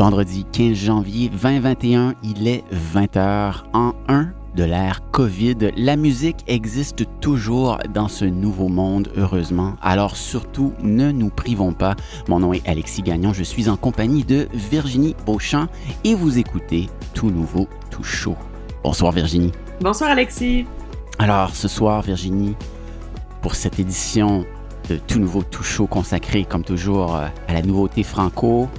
Vendredi 0.00 0.46
15 0.50 0.74
janvier 0.74 1.28
2021, 1.28 2.14
il 2.24 2.48
est 2.48 2.64
20h 2.72 3.64
en 3.74 3.92
1 4.08 4.30
de 4.56 4.64
l'ère 4.64 5.02
COVID. 5.10 5.72
La 5.76 5.96
musique 5.96 6.38
existe 6.46 7.04
toujours 7.20 7.76
dans 7.92 8.08
ce 8.08 8.24
nouveau 8.24 8.68
monde, 8.68 9.12
heureusement. 9.18 9.74
Alors 9.82 10.16
surtout, 10.16 10.72
ne 10.82 11.12
nous 11.12 11.28
privons 11.28 11.74
pas. 11.74 11.96
Mon 12.28 12.40
nom 12.40 12.54
est 12.54 12.66
Alexis 12.66 13.02
Gagnon, 13.02 13.34
je 13.34 13.42
suis 13.42 13.68
en 13.68 13.76
compagnie 13.76 14.24
de 14.24 14.48
Virginie 14.54 15.14
Beauchamp 15.26 15.66
et 16.02 16.14
vous 16.14 16.38
écoutez 16.38 16.88
Tout 17.12 17.30
Nouveau, 17.30 17.68
Tout 17.90 18.02
Chaud. 18.02 18.36
Bonsoir 18.82 19.12
Virginie. 19.12 19.52
Bonsoir 19.82 20.12
Alexis. 20.12 20.64
Alors 21.18 21.54
ce 21.54 21.68
soir, 21.68 22.00
Virginie, 22.00 22.56
pour 23.42 23.54
cette 23.54 23.78
édition 23.78 24.46
de 24.88 24.96
Tout 24.96 25.18
Nouveau, 25.18 25.42
Tout 25.42 25.62
Chaud 25.62 25.86
consacrée 25.86 26.46
comme 26.46 26.64
toujours 26.64 27.16
à 27.16 27.52
la 27.52 27.60
nouveauté 27.60 28.02
franco, 28.02 28.70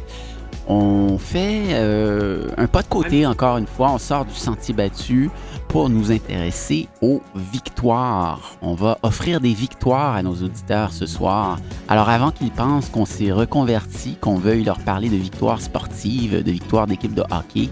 on 0.67 1.17
fait 1.17 1.63
euh, 1.71 2.47
un 2.57 2.67
pas 2.67 2.81
de 2.81 2.87
côté 2.87 3.25
encore 3.25 3.57
une 3.57 3.67
fois, 3.67 3.91
on 3.91 3.97
sort 3.97 4.25
du 4.25 4.33
sentier 4.33 4.73
battu 4.73 5.29
pour 5.67 5.89
nous 5.89 6.11
intéresser 6.11 6.87
aux 7.01 7.21
victoires. 7.35 8.57
On 8.61 8.73
va 8.73 8.97
offrir 9.03 9.39
des 9.39 9.53
victoires 9.53 10.15
à 10.15 10.23
nos 10.23 10.33
auditeurs 10.33 10.91
ce 10.91 11.05
soir. 11.05 11.59
Alors 11.87 12.09
avant 12.09 12.31
qu'ils 12.31 12.51
pensent 12.51 12.89
qu'on 12.89 13.05
s'est 13.05 13.31
reconverti, 13.31 14.17
qu'on 14.19 14.35
veuille 14.35 14.63
leur 14.63 14.79
parler 14.79 15.09
de 15.09 15.15
victoires 15.15 15.61
sportives, 15.61 16.43
de 16.43 16.51
victoires 16.51 16.87
d'équipe 16.87 17.13
de 17.13 17.21
hockey, 17.31 17.69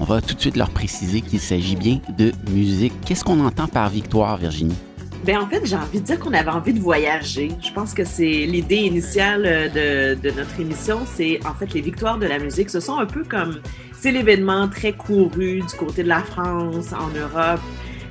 on 0.00 0.04
va 0.04 0.20
tout 0.20 0.34
de 0.34 0.40
suite 0.40 0.56
leur 0.56 0.70
préciser 0.70 1.20
qu'il 1.20 1.40
s'agit 1.40 1.76
bien 1.76 2.00
de 2.16 2.32
musique. 2.50 2.92
Qu'est-ce 3.04 3.24
qu'on 3.24 3.44
entend 3.44 3.68
par 3.68 3.88
victoire, 3.88 4.36
Virginie? 4.36 4.76
Ben 5.24 5.38
en 5.38 5.46
fait, 5.46 5.64
j'ai 5.64 5.76
envie 5.76 6.00
de 6.00 6.04
dire 6.04 6.18
qu'on 6.18 6.32
avait 6.34 6.50
envie 6.50 6.72
de 6.72 6.80
voyager. 6.80 7.52
Je 7.60 7.72
pense 7.72 7.94
que 7.94 8.04
c'est 8.04 8.24
l'idée 8.24 8.76
initiale 8.76 9.70
de, 9.72 10.14
de, 10.14 10.30
notre 10.36 10.58
émission, 10.58 11.00
c'est 11.14 11.38
en 11.46 11.54
fait 11.54 11.72
les 11.74 11.80
victoires 11.80 12.18
de 12.18 12.26
la 12.26 12.40
musique. 12.40 12.70
Ce 12.70 12.80
sont 12.80 12.98
un 12.98 13.06
peu 13.06 13.22
comme, 13.22 13.60
c'est 13.92 14.10
l'événement 14.10 14.68
très 14.68 14.92
couru 14.92 15.60
du 15.60 15.76
côté 15.78 16.02
de 16.02 16.08
la 16.08 16.20
France, 16.20 16.92
en 16.92 17.08
Europe 17.16 17.60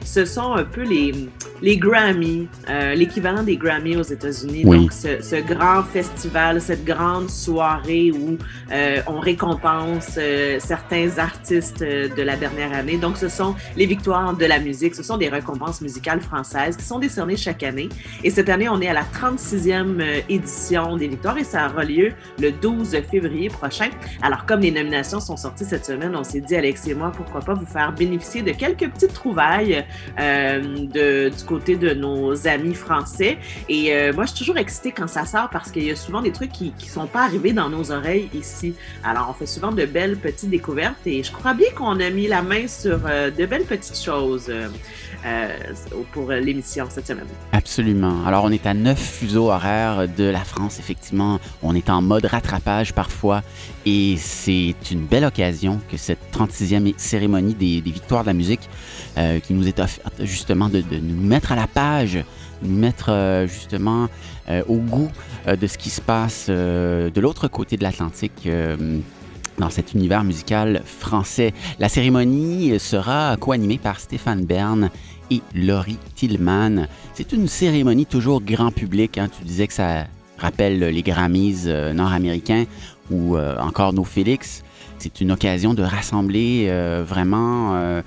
ce 0.03 0.25
sont 0.25 0.53
un 0.53 0.63
peu 0.63 0.81
les, 0.83 1.13
les 1.61 1.77
Grammy, 1.77 2.47
euh, 2.69 2.95
l'équivalent 2.95 3.43
des 3.43 3.57
Grammy 3.57 3.95
aux 3.95 4.03
États-Unis. 4.03 4.63
Donc, 4.63 4.91
ce, 4.91 5.21
ce, 5.21 5.35
grand 5.35 5.83
festival, 5.83 6.61
cette 6.61 6.83
grande 6.85 7.29
soirée 7.29 8.11
où 8.11 8.37
euh, 8.71 9.01
on 9.07 9.19
récompense 9.19 10.15
euh, 10.17 10.57
certains 10.59 11.17
artistes 11.17 11.81
de 11.81 12.21
la 12.21 12.35
dernière 12.35 12.73
année. 12.73 12.97
Donc, 12.97 13.17
ce 13.17 13.29
sont 13.29 13.55
les 13.77 13.85
victoires 13.85 14.35
de 14.35 14.45
la 14.45 14.59
musique. 14.59 14.95
Ce 14.95 15.03
sont 15.03 15.17
des 15.17 15.29
récompenses 15.29 15.81
musicales 15.81 16.21
françaises 16.21 16.77
qui 16.77 16.85
sont 16.85 16.99
décernées 16.99 17.37
chaque 17.37 17.63
année. 17.63 17.89
Et 18.23 18.29
cette 18.29 18.49
année, 18.49 18.69
on 18.69 18.81
est 18.81 18.87
à 18.87 18.93
la 18.93 19.03
36e 19.03 20.23
édition 20.29 20.97
des 20.97 21.07
victoires 21.07 21.37
et 21.37 21.43
ça 21.43 21.69
aura 21.69 21.83
lieu 21.83 22.11
le 22.39 22.51
12 22.51 22.97
février 23.09 23.49
prochain. 23.49 23.89
Alors, 24.21 24.45
comme 24.45 24.61
les 24.61 24.71
nominations 24.71 25.19
sont 25.19 25.37
sorties 25.37 25.65
cette 25.65 25.85
semaine, 25.85 26.15
on 26.15 26.23
s'est 26.23 26.41
dit, 26.41 26.55
Alex 26.55 26.87
et 26.87 26.93
moi, 26.93 27.11
pourquoi 27.15 27.41
pas 27.41 27.53
vous 27.53 27.65
faire 27.65 27.93
bénéficier 27.93 28.41
de 28.41 28.51
quelques 28.51 28.89
petites 28.89 29.13
trouvailles 29.13 29.75
euh, 29.75 29.81
de, 30.17 31.29
du 31.29 31.43
côté 31.45 31.75
de 31.75 31.93
nos 31.93 32.47
amis 32.47 32.75
français. 32.75 33.37
Et 33.69 33.93
euh, 33.93 34.13
moi, 34.13 34.25
je 34.25 34.31
suis 34.31 34.39
toujours 34.39 34.57
excitée 34.57 34.91
quand 34.91 35.07
ça 35.07 35.25
sort 35.25 35.49
parce 35.49 35.71
qu'il 35.71 35.83
y 35.83 35.91
a 35.91 35.95
souvent 35.95 36.21
des 36.21 36.31
trucs 36.31 36.51
qui 36.51 36.73
ne 36.77 36.85
sont 36.85 37.07
pas 37.07 37.23
arrivés 37.23 37.53
dans 37.53 37.69
nos 37.69 37.91
oreilles 37.91 38.29
ici. 38.33 38.75
Alors, 39.03 39.27
on 39.29 39.33
fait 39.33 39.45
souvent 39.45 39.71
de 39.71 39.85
belles 39.85 40.17
petites 40.17 40.49
découvertes 40.49 41.05
et 41.05 41.23
je 41.23 41.31
crois 41.31 41.53
bien 41.53 41.69
qu'on 41.75 41.99
a 41.99 42.09
mis 42.09 42.27
la 42.27 42.41
main 42.41 42.67
sur 42.67 42.99
euh, 43.05 43.31
de 43.31 43.45
belles 43.45 43.65
petites 43.65 43.97
choses. 43.97 44.51
pour 46.13 46.31
l'émission 46.31 46.87
cette 46.89 47.07
semaine. 47.07 47.27
Absolument. 47.51 48.25
Alors, 48.25 48.43
on 48.43 48.51
est 48.51 48.65
à 48.65 48.73
neuf 48.73 48.99
fuseaux 48.99 49.51
horaires 49.51 50.07
de 50.07 50.23
la 50.23 50.43
France, 50.43 50.79
effectivement. 50.79 51.39
On 51.61 51.75
est 51.75 51.89
en 51.89 52.01
mode 52.01 52.25
rattrapage 52.25 52.93
parfois 52.93 53.43
et 53.85 54.15
c'est 54.17 54.75
une 54.91 55.05
belle 55.05 55.25
occasion 55.25 55.79
que 55.89 55.97
cette 55.97 56.19
36e 56.33 56.93
cérémonie 56.97 57.55
des, 57.55 57.81
victoires 57.81 58.23
de 58.23 58.27
la 58.27 58.33
musique 58.33 58.69
qui 59.15 59.53
nous 59.53 59.67
est 59.67 59.81
justement 60.19 60.69
de, 60.69 60.83
nous 60.91 61.21
mettre 61.21 61.51
à 61.51 61.55
la 61.55 61.67
page, 61.67 62.23
nous 62.61 62.77
mettre 62.77 63.09
euh, 63.09 63.47
justement 63.47 64.07
euh, 64.49 64.63
au 64.67 64.77
goût 64.77 65.09
euh, 65.47 65.55
de 65.55 65.67
ce 65.67 65.77
qui 65.77 65.89
se 65.89 66.01
passe 66.01 66.47
de 66.49 67.21
l'autre 67.21 67.47
côté 67.47 67.77
de 67.77 67.83
l'Atlantique 67.83 68.47
dans 69.57 69.69
cet 69.69 69.93
univers 69.93 70.23
musical 70.23 70.81
français. 70.85 71.53
La 71.79 71.89
cérémonie 71.89 72.79
sera 72.79 73.35
co-animée 73.39 73.77
par 73.77 73.99
Stéphane 73.99 74.45
Bern 74.45 74.89
et 75.29 75.41
Laurie 75.53 75.99
Tillman. 76.15 76.87
C'est 77.13 77.31
une 77.31 77.47
cérémonie 77.47 78.05
toujours 78.05 78.41
grand 78.41 78.71
public. 78.71 79.17
Hein. 79.17 79.29
Tu 79.37 79.45
disais 79.45 79.67
que 79.67 79.73
ça 79.73 80.07
rappelle 80.37 80.79
les 80.79 81.03
Grammys 81.03 81.67
nord-américains 81.93 82.65
ou 83.11 83.37
encore 83.37 83.93
nos 83.93 84.03
Félix. 84.03 84.63
C'est 84.97 85.21
une 85.21 85.31
occasion 85.31 85.73
de 85.73 85.83
rassembler 85.83 86.71
vraiment 87.05 88.01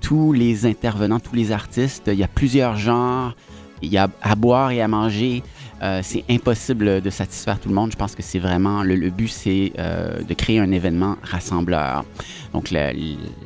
tous 0.00 0.32
les 0.32 0.66
intervenants, 0.66 1.20
tous 1.20 1.34
les 1.34 1.52
artistes. 1.52 2.04
Il 2.12 2.18
y 2.18 2.24
a 2.24 2.28
plusieurs 2.28 2.76
genres. 2.76 3.34
Il 3.82 3.90
y 3.90 3.98
a 3.98 4.08
à 4.20 4.34
boire 4.34 4.70
et 4.72 4.82
à 4.82 4.88
manger. 4.88 5.42
Euh, 5.82 6.00
c'est 6.02 6.24
impossible 6.28 7.00
de 7.00 7.10
satisfaire 7.10 7.58
tout 7.58 7.68
le 7.68 7.74
monde. 7.74 7.90
Je 7.92 7.96
pense 7.96 8.14
que 8.14 8.22
c'est 8.22 8.38
vraiment 8.38 8.82
le, 8.82 9.08
but, 9.08 9.28
c'est 9.28 9.72
euh, 9.78 10.22
de 10.22 10.34
créer 10.34 10.58
un 10.58 10.70
événement 10.72 11.16
rassembleur. 11.22 12.04
Donc 12.52 12.70
la, 12.70 12.92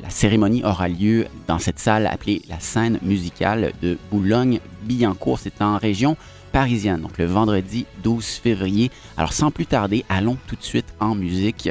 cérémonie 0.09 0.63
aura 0.63 0.89
lieu 0.89 1.27
dans 1.47 1.59
cette 1.59 1.79
salle 1.79 2.07
appelée 2.07 2.41
la 2.49 2.59
scène 2.59 2.99
musicale 3.01 3.71
de 3.81 3.97
Boulogne-Billancourt. 4.11 5.39
C'est 5.39 5.61
en 5.61 5.77
région 5.77 6.17
parisienne. 6.55 7.01
Donc 7.01 7.17
le 7.17 7.25
vendredi 7.25 7.85
12 8.01 8.25
février. 8.25 8.89
Alors 9.17 9.33
sans 9.33 9.51
plus 9.51 9.65
tarder, 9.65 10.05
allons 10.07 10.37
tout 10.47 10.55
de 10.55 10.63
suite 10.63 10.85
en 11.01 11.13
musique 11.13 11.69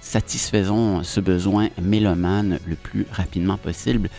satisfaisons 0.00 1.04
ce 1.04 1.20
besoin 1.20 1.68
mélomane 1.80 2.58
le 2.66 2.74
plus 2.74 3.06
rapidement 3.12 3.56
possible. 3.56 4.10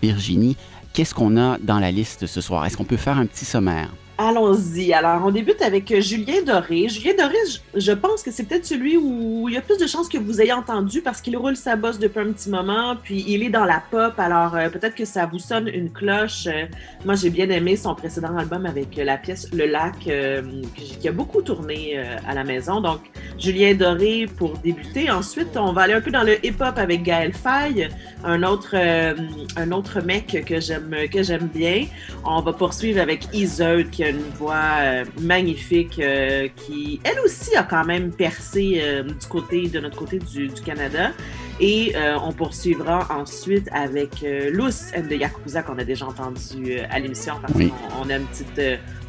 Virginie, 0.00 0.56
qu'est-ce 0.92 1.16
qu'on 1.16 1.36
a 1.36 1.58
dans 1.58 1.80
la 1.80 1.90
liste 1.90 2.26
ce 2.26 2.40
soir? 2.40 2.64
Est-ce 2.64 2.76
qu'on 2.76 2.84
peut 2.84 2.96
faire 2.96 3.18
un 3.18 3.26
petit 3.26 3.44
sommaire? 3.44 3.90
Allons-y. 4.18 4.94
Alors, 4.94 5.26
on 5.26 5.30
débute 5.30 5.60
avec 5.60 5.92
euh, 5.92 6.00
Julien 6.00 6.40
Doré. 6.42 6.88
Julien 6.88 7.12
Doré, 7.18 7.36
je 7.74 7.92
pense 7.92 8.22
que 8.22 8.30
c'est 8.30 8.44
peut-être 8.44 8.64
celui 8.64 8.96
où 8.96 9.46
il 9.46 9.54
y 9.54 9.58
a 9.58 9.60
plus 9.60 9.76
de 9.76 9.86
chances 9.86 10.08
que 10.08 10.16
vous 10.16 10.40
ayez 10.40 10.54
entendu 10.54 11.02
parce 11.02 11.20
qu'il 11.20 11.36
roule 11.36 11.54
sa 11.54 11.76
bosse 11.76 11.98
depuis 11.98 12.20
un 12.20 12.32
petit 12.32 12.48
moment, 12.48 12.96
puis 12.96 13.26
il 13.28 13.42
est 13.42 13.50
dans 13.50 13.66
la 13.66 13.82
pop. 13.90 14.14
Alors, 14.16 14.56
euh, 14.56 14.70
peut-être 14.70 14.94
que 14.94 15.04
ça 15.04 15.26
vous 15.26 15.38
sonne 15.38 15.68
une 15.68 15.92
cloche. 15.92 16.46
Euh, 16.46 16.64
moi, 17.04 17.14
j'ai 17.14 17.28
bien 17.28 17.50
aimé 17.50 17.76
son 17.76 17.94
précédent 17.94 18.34
album 18.38 18.64
avec 18.64 18.96
la 18.96 19.18
pièce 19.18 19.52
Le 19.52 19.66
Lac, 19.66 19.98
qui 19.98 21.08
a 21.08 21.12
beaucoup 21.12 21.42
tourné 21.42 21.98
à 22.26 22.34
la 22.34 22.42
maison. 22.42 22.80
Donc, 22.80 23.00
Julien 23.38 23.74
Doré 23.74 24.26
pour 24.38 24.56
débuter. 24.58 25.10
Ensuite, 25.10 25.56
on 25.56 25.72
va 25.72 25.82
aller 25.82 25.92
un 25.92 26.00
peu 26.00 26.10
dans 26.10 26.22
le 26.22 26.44
hip-hop 26.44 26.78
avec 26.78 27.02
Gaël 27.02 27.34
Faye, 27.34 27.88
un 28.24 28.42
autre, 28.42 28.74
un 28.74 29.72
autre 29.72 30.00
mec 30.00 30.42
que 30.46 30.58
j'aime 30.58 30.94
que 31.12 31.22
j'aime 31.22 31.48
bien. 31.52 31.86
On 32.24 32.40
va 32.40 32.52
poursuivre 32.52 33.00
avec 33.00 33.28
Iseud, 33.34 33.90
qui 33.90 34.05
une 34.10 34.30
voix 34.38 34.78
euh, 34.80 35.04
magnifique 35.20 35.98
euh, 35.98 36.48
qui, 36.56 37.00
elle 37.04 37.18
aussi, 37.20 37.56
a 37.56 37.62
quand 37.62 37.84
même 37.84 38.10
percé 38.10 38.80
euh, 38.82 39.02
du 39.02 39.26
côté 39.28 39.68
de 39.68 39.80
notre 39.80 39.96
côté 39.96 40.18
du, 40.18 40.50
Canada. 40.64 41.12
Et 41.58 41.94
on 42.22 42.32
poursuivra 42.32 43.06
ensuite 43.08 43.66
avec 43.72 44.20
Luce 44.20 44.92
de 44.92 45.14
Yakuza 45.14 45.62
qu'on 45.62 45.78
a 45.78 45.84
déjà 45.84 46.04
entendu 46.04 46.80
à 46.90 46.98
l'émission 46.98 47.34
parce 47.40 47.54
qu'on 47.54 48.10
a 48.10 48.16
une 48.16 48.26
petite 48.26 48.60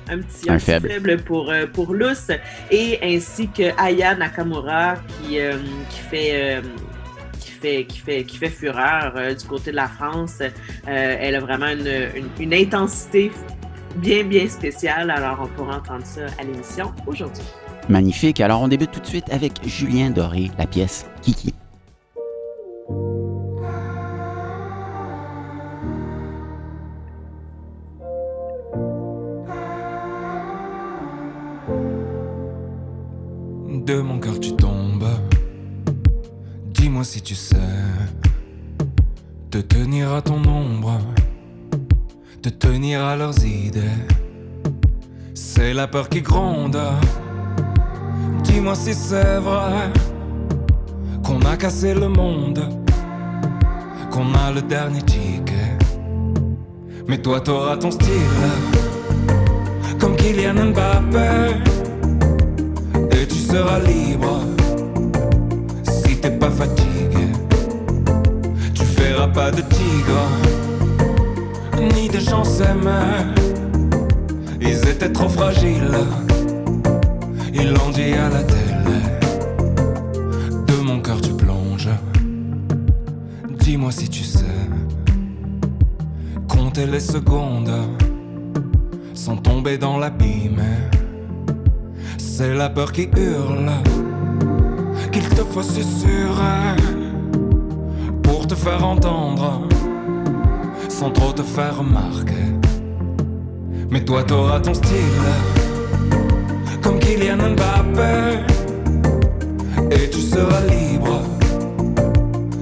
un 0.09 0.19
petit, 0.19 0.49
un 0.49 0.57
faible. 0.57 1.17
pour, 1.23 1.53
pour 1.73 1.93
Luce, 1.93 2.31
et 2.71 2.99
ainsi 3.03 3.49
que 3.49 3.77
Aya 3.77 4.15
Nakamura 4.15 4.95
qui, 4.95 5.39
qui 5.89 5.99
fait. 6.09 6.61
qui 7.37 7.51
fait, 7.51 7.85
qui, 7.85 7.99
fait, 7.99 8.23
qui 8.23 8.37
fait 8.37 8.49
fureur 8.49 9.13
du 9.35 9.45
côté 9.45 9.71
de 9.71 9.75
la 9.75 9.89
France. 9.89 10.41
elle 10.85 11.35
a 11.35 11.39
vraiment 11.41 11.67
une, 11.67 12.21
une 12.39 12.53
intensité 12.53 13.29
bien, 13.97 14.23
bien 14.23 14.47
spécial. 14.47 15.09
Alors, 15.09 15.39
on 15.41 15.47
pourra 15.47 15.77
entendre 15.77 16.05
ça 16.05 16.21
à 16.39 16.43
l'émission 16.43 16.91
aujourd'hui. 17.05 17.43
Magnifique. 17.89 18.39
Alors, 18.41 18.61
on 18.61 18.67
débute 18.67 18.91
tout 18.91 18.99
de 18.99 19.05
suite 19.05 19.31
avec 19.31 19.53
Julien 19.65 20.09
Doré, 20.09 20.51
la 20.57 20.67
pièce 20.67 21.05
Kiki. 21.21 21.53
De 33.85 34.01
mon 34.01 34.19
cœur 34.19 34.37
tu 34.41 34.53
tombes. 34.53 35.07
Dis-moi 36.65 37.05
si 37.05 37.21
tu 37.21 37.35
sais 37.35 37.55
te 39.49 39.59
tenir 39.59 40.11
à 40.13 40.21
ton 40.21 40.43
ombre 40.45 40.99
de 42.47 42.51
tenir 42.51 43.03
à 43.03 43.17
leurs 43.17 43.43
idées. 43.43 43.99
C'est 45.33 45.73
la 45.73 45.85
peur 45.85 46.07
qui 46.07 46.21
gronde. 46.21 46.79
Dis-moi 48.43 48.73
si 48.73 48.93
c'est 48.93 49.39
vrai 49.39 49.91
qu'on 51.25 51.41
a 51.41 51.57
cassé 51.57 51.93
le 51.93 52.07
monde, 52.07 52.61
qu'on 54.11 54.33
a 54.33 54.53
le 54.53 54.61
dernier 54.61 55.01
ticket. 55.01 55.77
Mais 57.07 57.17
toi, 57.17 57.41
t'auras 57.41 57.75
ton 57.75 57.91
style, 57.91 58.45
comme 59.99 60.15
Kylian 60.15 60.71
Mbappé, 60.71 61.29
et 63.11 63.27
tu 63.27 63.39
seras 63.39 63.79
libre 63.79 64.39
si 65.83 66.15
t'es 66.21 66.31
pas 66.31 66.51
fatigué. 66.51 67.27
verras 68.97 69.27
pas 69.27 69.51
de 69.51 69.61
tigre, 69.61 70.21
ni 71.79 72.09
de 72.09 72.19
gens 72.19 72.43
s'aimer. 72.43 73.33
Ils 74.61 74.87
étaient 74.87 75.11
trop 75.11 75.29
fragiles, 75.29 75.97
ils 77.53 77.71
l'ont 77.71 77.89
dit 77.91 78.13
à 78.13 78.29
la 78.29 78.43
télé. 78.43 78.99
De 80.67 80.75
mon 80.83 80.99
cœur 80.99 81.21
tu 81.21 81.33
plonges, 81.33 81.89
dis-moi 83.59 83.91
si 83.91 84.09
tu 84.09 84.23
sais. 84.23 84.45
Compter 86.47 86.85
les 86.85 86.99
secondes 86.99 87.71
sans 89.13 89.37
tomber 89.37 89.77
dans 89.77 89.97
l'abîme. 89.97 90.63
C'est 92.17 92.53
la 92.53 92.69
peur 92.69 92.91
qui 92.91 93.09
hurle, 93.17 93.71
qu'il 95.11 95.27
te 95.29 95.43
faut 95.43 95.63
susurrer 95.63 96.75
pour 98.21 98.45
te 98.45 98.53
faire 98.53 98.85
entendre, 98.85 99.67
sans 100.99 101.11
trop 101.11 101.31
te 101.31 101.43
faire 101.43 101.77
remarquer. 101.77 102.47
Mais 103.91 104.03
toi 104.03 104.23
t'auras 104.23 104.59
ton 104.59 104.73
style, 104.73 105.27
comme 106.81 106.97
Kylian 106.97 107.37
Mbappé, 107.37 108.39
et 109.91 110.09
tu 110.09 110.19
seras 110.19 110.61
libre 110.61 111.21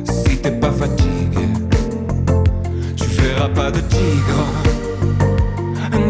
si 0.04 0.38
t'es 0.38 0.52
pas 0.52 0.72
fatigué. 0.72 1.48
Tu 2.98 3.08
verras 3.22 3.50
pas 3.50 3.72
de 3.72 3.80
tigre, 3.80 4.44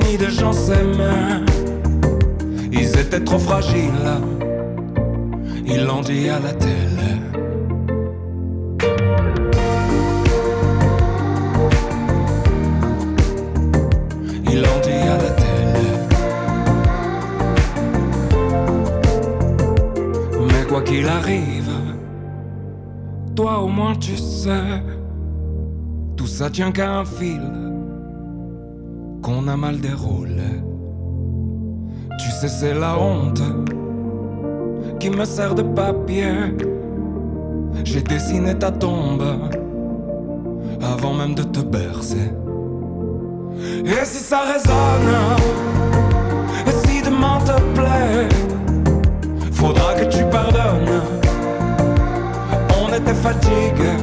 ni 0.04 0.18
de 0.18 0.30
gens 0.30 0.54
s'aimer. 0.54 1.46
Ils 2.72 3.00
étaient 3.00 3.24
trop 3.24 3.40
fragiles, 3.40 4.10
ils 5.68 5.84
l'ont 5.86 6.02
dit 6.02 6.28
à 6.30 6.40
la 6.40 6.54
télé. 6.54 7.25
Qu'il 20.86 21.08
arrive, 21.08 21.72
toi 23.36 23.60
au 23.60 23.68
moins 23.68 23.96
tu 23.96 24.16
sais, 24.16 24.84
tout 26.16 26.28
ça 26.28 26.50
tient 26.50 26.72
qu'à 26.72 27.00
un 27.00 27.06
fil 27.06 27.42
qu'on 29.22 29.48
a 29.48 29.58
mal 29.58 29.80
déroulé. 29.80 30.62
Tu 32.20 32.30
sais, 32.32 32.48
c'est 32.48 32.74
la 32.74 32.98
honte 32.98 33.42
qui 35.00 35.10
me 35.10 35.26
sert 35.26 35.56
de 35.56 35.64
papier. 35.64 36.32
J'ai 37.84 38.02
dessiné 38.02 38.58
ta 38.58 38.72
tombe 38.72 39.24
avant 40.82 41.14
même 41.14 41.36
de 41.36 41.44
te 41.44 41.60
bercer. 41.60 42.32
Et 43.86 44.06
si 44.06 44.20
ça 44.20 44.42
résonne, 44.42 45.16
et 46.68 46.88
si 46.88 47.02
demain 47.02 47.40
te 47.40 47.60
plaît, 47.74 48.30
faudra 49.66 49.94
que 49.96 50.06
tu 50.06 50.24
pardonnes. 50.26 51.02
On 52.82 52.88
était 52.94 53.20
fatigués. 53.26 54.00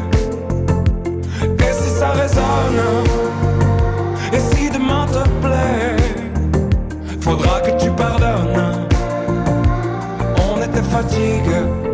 Et 1.66 1.72
si 1.72 1.90
ça 1.98 2.10
résonne, 2.10 2.82
et 4.32 4.40
si 4.40 4.70
demain 4.70 5.06
te 5.06 5.22
plaît, 5.44 5.96
faudra 7.20 7.60
que 7.60 7.72
tu 7.82 7.90
pardonnes. 7.90 8.88
On 10.50 10.60
était 10.60 10.88
fatigués. 10.94 11.91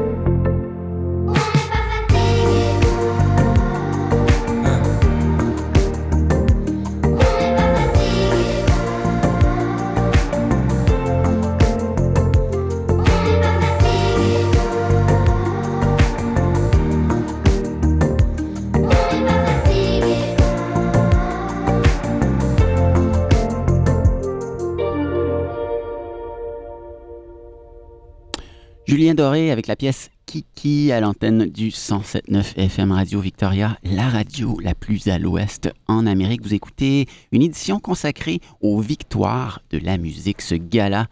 Julien 28.99 29.15
Doré 29.15 29.53
avec 29.53 29.69
la 29.69 29.77
pièce 29.77 30.11
Kiki 30.27 30.91
à 30.91 30.99
l'antenne 30.99 31.45
du 31.45 31.69
107.9 31.69 32.57
FM 32.57 32.91
Radio 32.91 33.21
Victoria, 33.21 33.79
la 33.85 34.09
radio 34.09 34.59
la 34.61 34.75
plus 34.75 35.07
à 35.07 35.21
l'ouest 35.21 35.71
en 35.87 36.05
Amérique. 36.05 36.43
Vous 36.43 36.53
écoutez 36.53 37.07
une 37.31 37.43
édition 37.43 37.79
consacrée 37.79 38.41
aux 38.61 38.81
victoires 38.81 39.63
de 39.71 39.79
la 39.79 39.99
musique, 39.99 40.43
ce 40.43 40.57
gala 40.57 41.07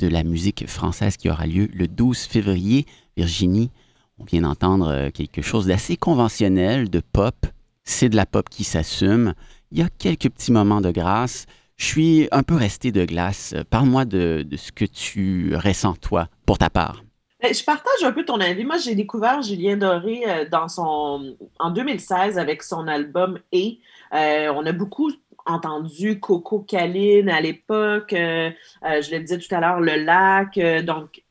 de 0.00 0.06
la 0.06 0.22
musique 0.22 0.66
française 0.66 1.16
qui 1.16 1.30
aura 1.30 1.46
lieu 1.46 1.70
le 1.72 1.88
12 1.88 2.18
février. 2.18 2.84
Virginie, 3.16 3.70
on 4.18 4.24
vient 4.24 4.42
d'entendre 4.42 4.88
euh, 4.88 5.10
quelque 5.10 5.40
chose 5.40 5.64
d'assez 5.64 5.96
conventionnel, 5.96 6.90
de 6.90 7.00
pop. 7.00 7.46
C'est 7.84 8.10
de 8.10 8.16
la 8.16 8.26
pop 8.26 8.50
qui 8.50 8.64
s'assume. 8.64 9.32
Il 9.72 9.78
y 9.78 9.82
a 9.82 9.88
quelques 9.88 10.28
petits 10.28 10.52
moments 10.52 10.82
de 10.82 10.90
grâce. 10.90 11.46
Je 11.78 11.86
suis 11.86 12.28
un 12.32 12.42
peu 12.42 12.56
resté 12.56 12.92
de 12.92 13.06
glace. 13.06 13.54
Parle-moi 13.70 14.04
de, 14.04 14.44
de 14.46 14.56
ce 14.58 14.72
que 14.72 14.84
tu 14.84 15.56
ressens, 15.56 15.94
toi, 15.94 16.28
pour 16.44 16.58
ta 16.58 16.68
part. 16.68 17.02
Ben, 17.42 17.54
Je 17.54 17.64
partage 17.64 18.02
un 18.02 18.12
peu 18.12 18.24
ton 18.24 18.40
avis. 18.40 18.64
Moi, 18.64 18.78
j'ai 18.78 18.94
découvert 18.94 19.42
Julien 19.42 19.76
Doré 19.76 20.22
euh, 20.26 20.48
dans 20.48 20.68
son, 20.68 21.36
en 21.58 21.70
2016 21.70 22.38
avec 22.38 22.62
son 22.62 22.86
album 22.86 23.38
Et. 23.52 23.78
Euh, 24.12 24.52
on 24.54 24.66
a 24.66 24.72
beaucoup 24.72 25.12
entendu 25.46 26.20
Coco 26.20 26.60
Caline 26.60 27.28
à 27.30 27.40
l'époque. 27.40 28.12
euh, 28.12 28.50
je 28.82 29.10
le 29.10 29.20
disais 29.20 29.38
tout 29.38 29.54
à 29.54 29.60
l'heure, 29.60 29.80
Le 29.80 29.96
Lac. 29.96 30.58
donc, 30.84 31.22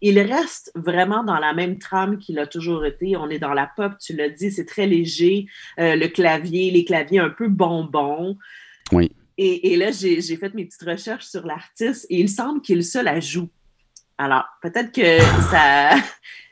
il 0.00 0.18
reste 0.20 0.70
vraiment 0.74 1.24
dans 1.24 1.38
la 1.38 1.54
même 1.54 1.78
trame 1.78 2.18
qu'il 2.18 2.38
a 2.38 2.46
toujours 2.46 2.84
été. 2.84 3.16
On 3.16 3.28
est 3.28 3.38
dans 3.38 3.54
la 3.54 3.70
pop, 3.76 3.94
tu 3.98 4.14
l'as 4.14 4.28
dit, 4.28 4.50
c'est 4.50 4.66
très 4.66 4.86
léger. 4.86 5.46
Euh, 5.80 5.96
le 5.96 6.08
clavier, 6.08 6.70
les 6.70 6.84
claviers 6.84 7.20
un 7.20 7.30
peu 7.30 7.48
bonbons. 7.48 8.36
Oui. 8.92 9.10
Et, 9.38 9.72
et 9.72 9.76
là, 9.76 9.90
j'ai 9.90 10.20
fait 10.20 10.54
mes 10.54 10.64
petites 10.64 10.88
recherches 10.88 11.26
sur 11.26 11.46
l'artiste 11.46 12.06
et 12.08 12.20
il 12.20 12.28
semble 12.28 12.60
qu'il 12.62 12.84
se 12.84 12.98
la 12.98 13.20
joue. 13.20 13.48
Alors, 14.18 14.44
peut-être 14.62 14.92
que 14.92 15.18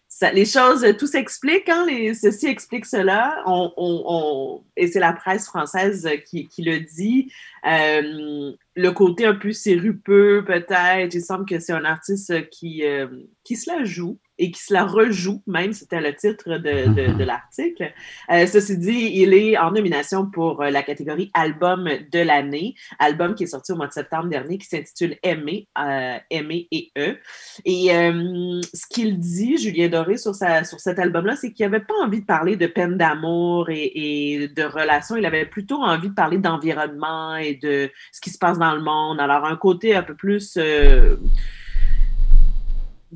ça, 0.08 0.32
les 0.32 0.44
choses, 0.44 0.86
tout 0.98 1.06
s'explique, 1.06 1.68
hein, 1.68 1.86
ceci 2.14 2.46
explique 2.46 2.86
cela. 2.86 3.42
On, 3.46 3.72
on, 3.76 4.64
et 4.76 4.86
c'est 4.86 5.00
la 5.00 5.12
presse 5.12 5.46
française 5.46 6.08
qui, 6.26 6.48
qui 6.48 6.62
le 6.62 6.80
dit. 6.80 7.32
Euh, 7.66 8.52
le 8.76 8.90
côté 8.90 9.26
un 9.26 9.34
peu 9.34 9.52
sérupeux, 9.52 10.44
peut-être. 10.46 11.14
Il 11.14 11.22
semble 11.22 11.46
que 11.46 11.58
c'est 11.58 11.72
un 11.72 11.84
artiste 11.84 12.48
qui, 12.50 12.84
euh, 12.84 13.08
qui 13.42 13.56
se 13.56 13.70
la 13.70 13.84
joue 13.84 14.18
et 14.38 14.50
qui 14.50 14.60
se 14.60 14.72
la 14.72 14.84
rejoue, 14.84 15.42
même, 15.46 15.72
c'était 15.72 16.00
le 16.00 16.14
titre 16.14 16.58
de, 16.58 16.88
de, 16.92 17.16
de 17.16 17.24
l'article. 17.24 17.92
Euh, 18.30 18.46
ceci 18.46 18.76
dit, 18.78 19.10
il 19.14 19.32
est 19.32 19.56
en 19.56 19.70
nomination 19.70 20.30
pour 20.30 20.62
euh, 20.62 20.70
la 20.70 20.82
catégorie 20.82 21.30
Album 21.34 21.88
de 22.10 22.18
l'année, 22.18 22.74
album 22.98 23.34
qui 23.34 23.44
est 23.44 23.48
sorti 23.48 23.72
au 23.72 23.76
mois 23.76 23.86
de 23.86 23.92
septembre 23.92 24.28
dernier, 24.28 24.58
qui 24.58 24.66
s'intitule 24.66 25.16
Aimer, 25.22 25.68
euh, 25.78 26.16
Aimer 26.30 26.66
et 26.70 26.90
E. 26.98 27.16
Et 27.64 27.94
euh, 27.94 28.60
ce 28.74 28.86
qu'il 28.88 29.18
dit, 29.18 29.56
Julien 29.56 29.88
Doré, 29.88 30.16
sur, 30.16 30.34
sa, 30.34 30.64
sur 30.64 30.80
cet 30.80 30.98
album-là, 30.98 31.36
c'est 31.36 31.52
qu'il 31.52 31.64
n'avait 31.66 31.84
pas 31.84 31.94
envie 32.02 32.20
de 32.20 32.26
parler 32.26 32.56
de 32.56 32.66
peine 32.66 32.96
d'amour 32.96 33.70
et, 33.70 33.92
et 33.94 34.48
de 34.48 34.62
relations. 34.62 35.16
Il 35.16 35.26
avait 35.26 35.46
plutôt 35.46 35.82
envie 35.82 36.08
de 36.08 36.14
parler 36.14 36.38
d'environnement 36.38 37.36
et 37.36 37.54
de 37.54 37.90
ce 38.12 38.20
qui 38.20 38.30
se 38.30 38.38
passe 38.38 38.58
dans 38.58 38.74
le 38.74 38.82
monde. 38.82 39.20
Alors, 39.20 39.44
un 39.44 39.56
côté 39.56 39.94
un 39.94 40.02
peu 40.02 40.14
plus 40.14 40.58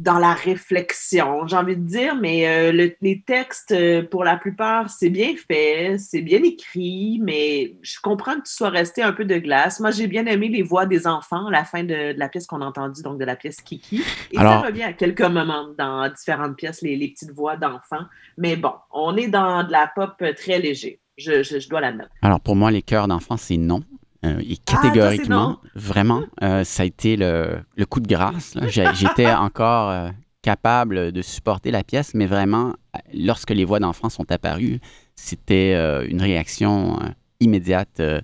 dans 0.01 0.19
la 0.19 0.33
réflexion, 0.33 1.47
j'ai 1.47 1.57
envie 1.57 1.77
de 1.77 1.83
dire, 1.85 2.15
mais 2.15 2.47
euh, 2.49 2.73
le- 2.73 2.95
les 3.01 3.23
textes, 3.23 3.73
euh, 3.73 4.03
pour 4.03 4.23
la 4.25 4.37
plupart, 4.37 4.89
c'est 4.91 5.11
bien 5.11 5.35
fait, 5.51 5.97
c'est 5.99 6.23
bien 6.23 6.43
écrit, 6.43 7.19
mais 7.23 7.75
je 7.83 7.97
comprends 8.03 8.35
que 8.35 8.43
tu 8.47 8.53
sois 8.53 8.69
resté 8.71 9.03
un 9.03 9.13
peu 9.13 9.25
de 9.25 9.39
glace. 9.39 9.81
Moi, 9.81 9.91
j'ai 9.91 10.07
bien 10.07 10.27
aimé 10.27 10.49
les 10.49 10.63
voix 10.63 10.87
des 10.87 11.07
enfants 11.07 11.47
à 11.49 11.51
la 11.51 11.65
fin 11.65 11.83
de, 11.83 12.13
de 12.13 12.19
la 12.19 12.29
pièce 12.29 12.47
qu'on 12.47 12.61
a 12.63 12.67
entendue, 12.67 13.03
donc 13.03 13.19
de 13.19 13.25
la 13.25 13.35
pièce 13.37 13.61
Kiki. 13.61 14.03
Et 14.33 14.39
Alors- 14.39 14.61
ça 14.63 14.67
revient 14.69 14.85
à 14.85 14.93
quelques 14.93 15.21
moments 15.23 15.69
dans 15.77 16.09
différentes 16.11 16.57
pièces, 16.57 16.81
les, 16.83 16.97
les 16.97 17.09
petites 17.09 17.33
voix 17.33 17.57
d'enfants. 17.57 18.05
Mais 18.37 18.57
bon, 18.57 18.73
on 18.93 19.17
est 19.17 19.29
dans 19.29 19.65
de 19.65 19.73
la 19.73 19.91
pop 19.95 20.15
euh, 20.23 20.33
très 20.33 20.59
léger. 20.61 21.01
Je, 21.17 21.43
je, 21.43 21.59
je 21.59 21.69
dois 21.69 21.81
l'admettre. 21.81 22.11
Alors 22.23 22.41
pour 22.41 22.55
moi, 22.55 22.71
les 22.71 22.83
chœurs 22.83 23.09
d'enfants, 23.09 23.37
c'est 23.37 23.57
non. 23.57 23.83
Euh, 24.25 24.41
et 24.41 24.57
Ah, 24.59 24.63
toi, 24.73 24.81
catégoriquement, 24.83 25.59
vraiment, 25.75 26.23
euh, 26.43 26.65
ça 26.65 26.83
a 26.83 26.87
été 26.87 27.17
le, 27.17 27.61
le 27.77 27.87
coup 27.87 28.01
de 28.01 28.09
grâce. 28.09 28.55
J'étais 28.67 29.31
encore 29.33 29.91
euh, 29.91 30.11
capable 30.43 31.13
de 31.13 31.23
supporter 31.23 31.71
la 31.71 31.85
pièce, 31.85 32.15
mais 32.15 32.27
vraiment, 32.27 32.69
euh, 32.97 32.99
lorsque 33.15 33.51
les 33.51 33.65
voix 33.65 33.79
d'enfants 33.81 34.09
sont 34.09 34.31
apparues, 34.33 34.81
c'était 35.15 35.75
euh, 35.77 36.05
une 36.09 36.21
réaction 36.21 36.99
euh, 37.01 37.07
immédiate 37.41 38.01
euh, 38.01 38.21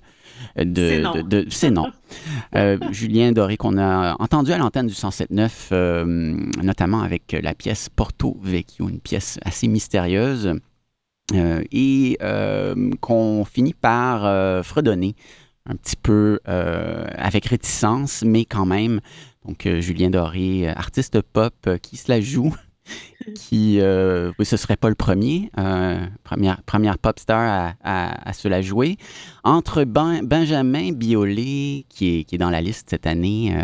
de... 0.56 0.88
C'est 0.88 1.00
non. 1.00 1.22
de- 1.22 1.46
C'est 1.50 1.70
non. 1.70 1.86
Euh, 2.54 2.78
Julien 2.92 3.32
Doré, 3.32 3.56
qu'on 3.56 3.76
a 3.76 4.14
entendu 4.20 4.52
à 4.52 4.58
l'antenne 4.58 4.86
du 4.86 4.92
107.9, 4.94 5.50
euh, 5.72 6.04
notamment 6.62 7.00
avec 7.00 7.36
la 7.42 7.54
pièce 7.54 7.88
Porto 7.88 8.38
Vecchio, 8.40 8.88
une 8.88 9.00
pièce 9.00 9.40
assez 9.44 9.66
mystérieuse. 9.66 10.54
euh, 11.34 11.62
et 11.72 12.16
euh, 12.22 12.90
qu'on 13.00 13.44
finit 13.44 13.74
par 13.74 14.24
euh, 14.26 14.62
fredonner 14.62 15.16
un 15.68 15.76
petit 15.76 15.96
peu 15.96 16.40
euh, 16.48 17.06
avec 17.16 17.46
réticence, 17.46 18.22
mais 18.24 18.44
quand 18.44 18.66
même. 18.66 19.00
Donc, 19.46 19.66
euh, 19.66 19.80
Julien 19.80 20.10
Doré, 20.10 20.68
euh, 20.68 20.72
artiste 20.76 21.20
pop 21.20 21.54
qui 21.82 21.96
se 21.96 22.10
la 22.10 22.20
joue, 22.20 22.54
qui, 23.34 23.80
oui, 24.38 24.44
ce 24.44 24.56
serait 24.56 24.76
pas 24.76 24.90
le 24.90 24.94
premier, 24.94 25.50
première, 26.24 26.98
pop 26.98 27.18
star 27.18 27.74
à, 27.82 28.32
se 28.32 28.48
la 28.48 28.60
jouer. 28.60 28.98
Entre 29.42 29.84
Ben- 29.84 30.22
Benjamin 30.22 30.92
Biolay, 30.92 31.86
qui 31.88 32.26
est, 32.30 32.38
dans 32.38 32.50
la 32.50 32.60
liste 32.60 32.90
cette 32.90 33.06
année, 33.06 33.56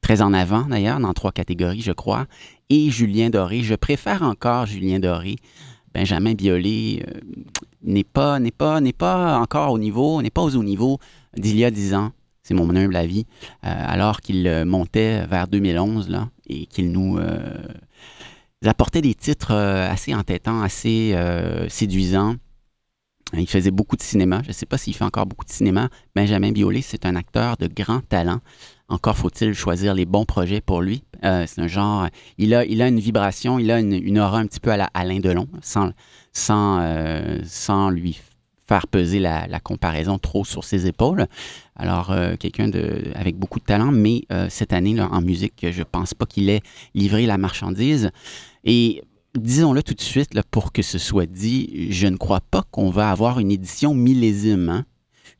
très 0.00 0.22
en 0.22 0.32
avant 0.32 0.62
d'ailleurs, 0.62 1.00
dans 1.00 1.12
trois 1.12 1.32
catégories, 1.32 1.82
je 1.82 1.92
crois, 1.92 2.26
et 2.70 2.90
Julien 2.90 3.28
Doré. 3.28 3.62
Je 3.62 3.74
préfère 3.74 4.22
encore 4.22 4.64
Julien 4.64 5.00
Doré. 5.00 5.36
Benjamin 5.94 6.32
Biolay 6.32 7.04
n'est 7.82 8.04
pas, 8.04 8.38
pas, 8.56 8.80
pas 8.96 9.38
encore 9.38 9.72
au 9.72 9.78
niveau, 9.78 10.22
n'est 10.22 10.30
pas 10.30 10.42
au 10.42 10.62
niveau 10.62 10.98
d'il 11.36 11.56
y 11.56 11.64
a 11.64 11.70
dix 11.70 11.94
ans. 11.94 12.12
C'est 12.42 12.54
mon 12.54 12.74
humble 12.76 12.94
avis. 12.94 13.26
Euh, 13.64 13.74
alors 13.74 14.20
qu'il 14.20 14.46
euh, 14.46 14.64
montait 14.64 15.26
vers 15.26 15.48
2011 15.48 16.08
là, 16.08 16.28
et 16.46 16.66
qu'il 16.66 16.92
nous 16.92 17.18
euh, 17.18 17.40
apportait 18.64 19.02
des 19.02 19.14
titres 19.14 19.52
assez 19.52 20.14
entêtants, 20.14 20.62
assez 20.62 21.14
séduisants. 21.68 22.36
Il 23.36 23.48
faisait 23.48 23.72
beaucoup 23.72 23.96
de 23.96 24.02
cinéma. 24.02 24.42
Je 24.44 24.48
ne 24.48 24.52
sais 24.52 24.66
pas 24.66 24.78
s'il 24.78 24.94
fait 24.94 25.04
encore 25.04 25.26
beaucoup 25.26 25.44
de 25.44 25.50
cinéma. 25.50 25.88
Benjamin 26.14 26.52
Biolay, 26.52 26.82
c'est 26.82 27.04
un 27.04 27.16
acteur 27.16 27.56
de 27.56 27.66
grand 27.66 28.00
talent. 28.00 28.40
Encore 28.88 29.16
faut-il 29.16 29.52
choisir 29.52 29.94
les 29.94 30.04
bons 30.04 30.24
projets 30.24 30.60
pour 30.60 30.80
lui. 30.80 31.02
C'est 31.22 31.58
un 31.58 31.66
genre. 31.66 32.06
Il 32.38 32.54
a, 32.54 32.64
il 32.64 32.80
a 32.80 32.86
une 32.86 33.00
vibration, 33.00 33.58
il 33.58 33.72
a 33.72 33.80
une, 33.80 34.18
aura 34.20 34.38
un 34.38 34.46
petit 34.46 34.60
peu 34.60 34.70
à 34.70 34.76
la 34.76 34.88
Alain 34.94 35.18
Delon, 35.18 35.48
sans, 35.60 35.90
sans, 36.32 36.80
sans 37.44 37.90
lui 37.90 38.20
faire 38.68 38.86
peser 38.86 39.18
la, 39.18 39.60
comparaison 39.60 40.18
trop 40.18 40.44
sur 40.44 40.64
ses 40.64 40.86
épaules. 40.86 41.26
Alors, 41.76 42.10
euh, 42.10 42.36
quelqu'un 42.36 42.70
avec 43.14 43.36
beaucoup 43.36 43.60
de 43.60 43.64
talent, 43.64 43.92
mais 43.92 44.22
euh, 44.32 44.46
cette 44.50 44.72
année, 44.72 45.00
en 45.00 45.20
musique, 45.20 45.66
je 45.70 45.82
pense 45.82 46.14
pas 46.14 46.26
qu'il 46.26 46.50
ait 46.50 46.62
livré 46.94 47.26
la 47.26 47.38
marchandise. 47.38 48.10
Et 48.64 49.02
disons-le 49.36 49.82
tout 49.82 49.94
de 49.94 50.00
suite, 50.00 50.30
pour 50.50 50.72
que 50.72 50.82
ce 50.82 50.98
soit 50.98 51.26
dit, 51.26 51.88
je 51.90 52.06
ne 52.06 52.16
crois 52.16 52.40
pas 52.40 52.62
qu'on 52.70 52.90
va 52.90 53.10
avoir 53.10 53.38
une 53.38 53.52
édition 53.52 53.94
millésime. 53.94 54.68
hein. 54.68 54.84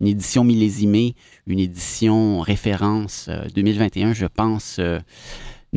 Une 0.01 0.09
édition 0.09 0.45
millésimée, 0.45 1.15
une 1.47 1.59
édition 1.59 2.41
référence 2.41 3.27
euh, 3.31 3.47
2021, 3.55 4.13
je 4.13 4.27
pense, 4.27 4.77
euh, 4.79 4.99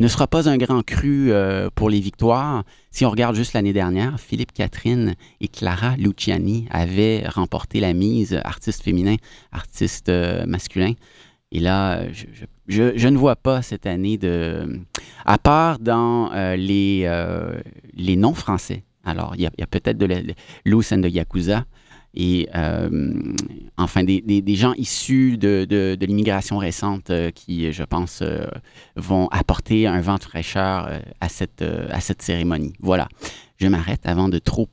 ne 0.00 0.08
sera 0.08 0.26
pas 0.26 0.48
un 0.48 0.56
grand 0.56 0.82
cru 0.82 1.30
euh, 1.30 1.68
pour 1.74 1.90
les 1.90 2.00
victoires. 2.00 2.64
Si 2.90 3.04
on 3.04 3.10
regarde 3.10 3.36
juste 3.36 3.52
l'année 3.52 3.74
dernière, 3.74 4.18
Philippe 4.18 4.52
Catherine 4.52 5.14
et 5.40 5.48
Clara 5.48 5.94
Luciani 5.96 6.66
avaient 6.70 7.28
remporté 7.28 7.80
la 7.80 7.92
mise 7.92 8.40
artiste 8.44 8.82
féminin, 8.82 9.16
artiste 9.52 10.08
euh, 10.08 10.46
masculin. 10.46 10.94
Et 11.52 11.60
là, 11.60 12.04
je, 12.66 13.08
ne 13.08 13.18
vois 13.18 13.36
pas 13.36 13.60
cette 13.60 13.86
année 13.86 14.16
de... 14.16 14.80
À 15.26 15.36
part 15.36 15.78
dans 15.78 16.32
euh, 16.32 16.56
les, 16.56 17.02
euh, 17.04 17.60
les 17.92 18.16
noms 18.16 18.34
français. 18.34 18.84
Alors, 19.04 19.34
il 19.36 19.42
y 19.42 19.46
a, 19.46 19.66
peut-être 19.66 19.98
de 19.98 20.06
la- 20.06 20.16
and 20.16 20.98
de 20.98 21.08
Yakuza 21.08 21.64
et 22.14 22.48
euh, 22.54 23.12
enfin 23.76 24.02
des, 24.02 24.54
gens 24.56 24.72
issus 24.74 25.38
de, 25.38 25.96
l'immigration 26.00 26.58
récente 26.58 27.10
euh, 27.10 27.30
qui, 27.30 27.72
je 27.72 27.84
pense, 27.84 28.20
euh, 28.22 28.46
vont 28.96 29.28
apporter 29.28 29.86
un 29.86 30.00
vent 30.00 30.16
de 30.16 30.24
fraîcheur 30.24 30.90
à, 31.20 31.28
cette, 31.28 31.62
cérémonie. 32.22 32.72
Voilà. 32.80 33.08
Je 33.58 33.68
m'arrête 33.68 34.00
avant 34.04 34.28
de 34.28 34.38
trop, 34.38 34.68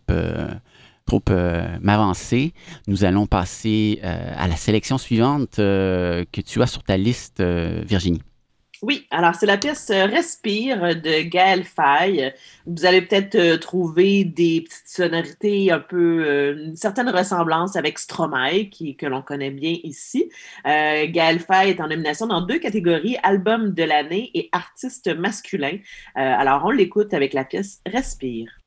m'avancer. 1.82 2.54
Nous 2.88 3.04
allons 3.04 3.28
passer 3.28 4.00
à 4.04 4.48
la 4.48 4.56
sélection 4.56 4.98
suivante 4.98 5.58
que 5.58 6.42
tu 6.46 6.62
as 6.62 6.68
sur 6.68 6.84
ta 6.84 6.98
liste, 6.98 7.42
Virginie. 7.42 8.22
Oui, 8.84 9.08
alors 9.10 9.34
c'est 9.34 9.48
la 9.48 9.58
pièce 9.58 9.90
euh, 9.90 10.06
Respire 10.06 10.96
de 10.96 11.28
Gaël 11.28 11.64
Faye. 11.64 12.32
Vous 12.68 12.86
allez 12.86 13.02
peut-être 13.02 13.36
euh, 13.36 13.58
trouver 13.58 14.24
des 14.24 14.62
petites 14.62 14.88
sonorités 14.88 15.72
un 15.72 15.80
peu, 15.80 16.24
euh, 16.24 16.66
une 16.66 16.76
certaine 16.76 17.10
ressemblance 17.10 17.76
avec 17.76 17.98
Stromae, 17.98 18.70
qui, 18.70 18.96
que 18.96 19.08
l'on 19.08 19.24
connaît 19.24 19.50
bien 19.50 19.78
ici. 19.84 20.30
Euh, 20.68 21.08
Gaël 21.08 21.40
Faye 21.40 21.72
est 21.72 21.82
en 21.82 21.88
nomination 21.88 22.28
dans 22.28 22.42
deux 22.42 22.60
catégories, 22.60 23.18
album 23.24 23.74
de 23.74 23.84
l'année 23.84 24.30
et 24.36 24.50
artiste 24.52 25.08
masculin. 25.08 25.74
Euh, 25.74 25.80
alors 26.16 26.64
on 26.66 26.70
l'écoute 26.70 27.16
avec 27.16 27.34
la 27.34 27.46
pièce 27.46 27.82
Respire. 27.86 28.08
Respire, 28.08 28.67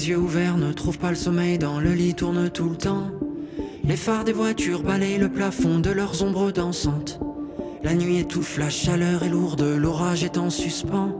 Les 0.00 0.08
yeux 0.08 0.16
ouverts 0.16 0.56
ne 0.56 0.72
trouvent 0.72 0.96
pas 0.96 1.10
le 1.10 1.14
sommeil, 1.14 1.58
dans 1.58 1.78
le 1.78 1.92
lit 1.92 2.14
tourne 2.14 2.48
tout 2.48 2.70
le 2.70 2.76
temps. 2.76 3.10
Les 3.84 3.96
phares 3.96 4.24
des 4.24 4.32
voitures 4.32 4.82
balayent 4.82 5.18
le 5.18 5.28
plafond 5.28 5.78
de 5.78 5.90
leurs 5.90 6.22
ombres 6.22 6.52
dansantes. 6.52 7.20
La 7.84 7.92
nuit 7.92 8.16
étouffe, 8.16 8.56
la 8.56 8.70
chaleur 8.70 9.24
est 9.24 9.28
lourde, 9.28 9.60
l'orage 9.60 10.24
est 10.24 10.38
en 10.38 10.48
suspens. 10.48 11.12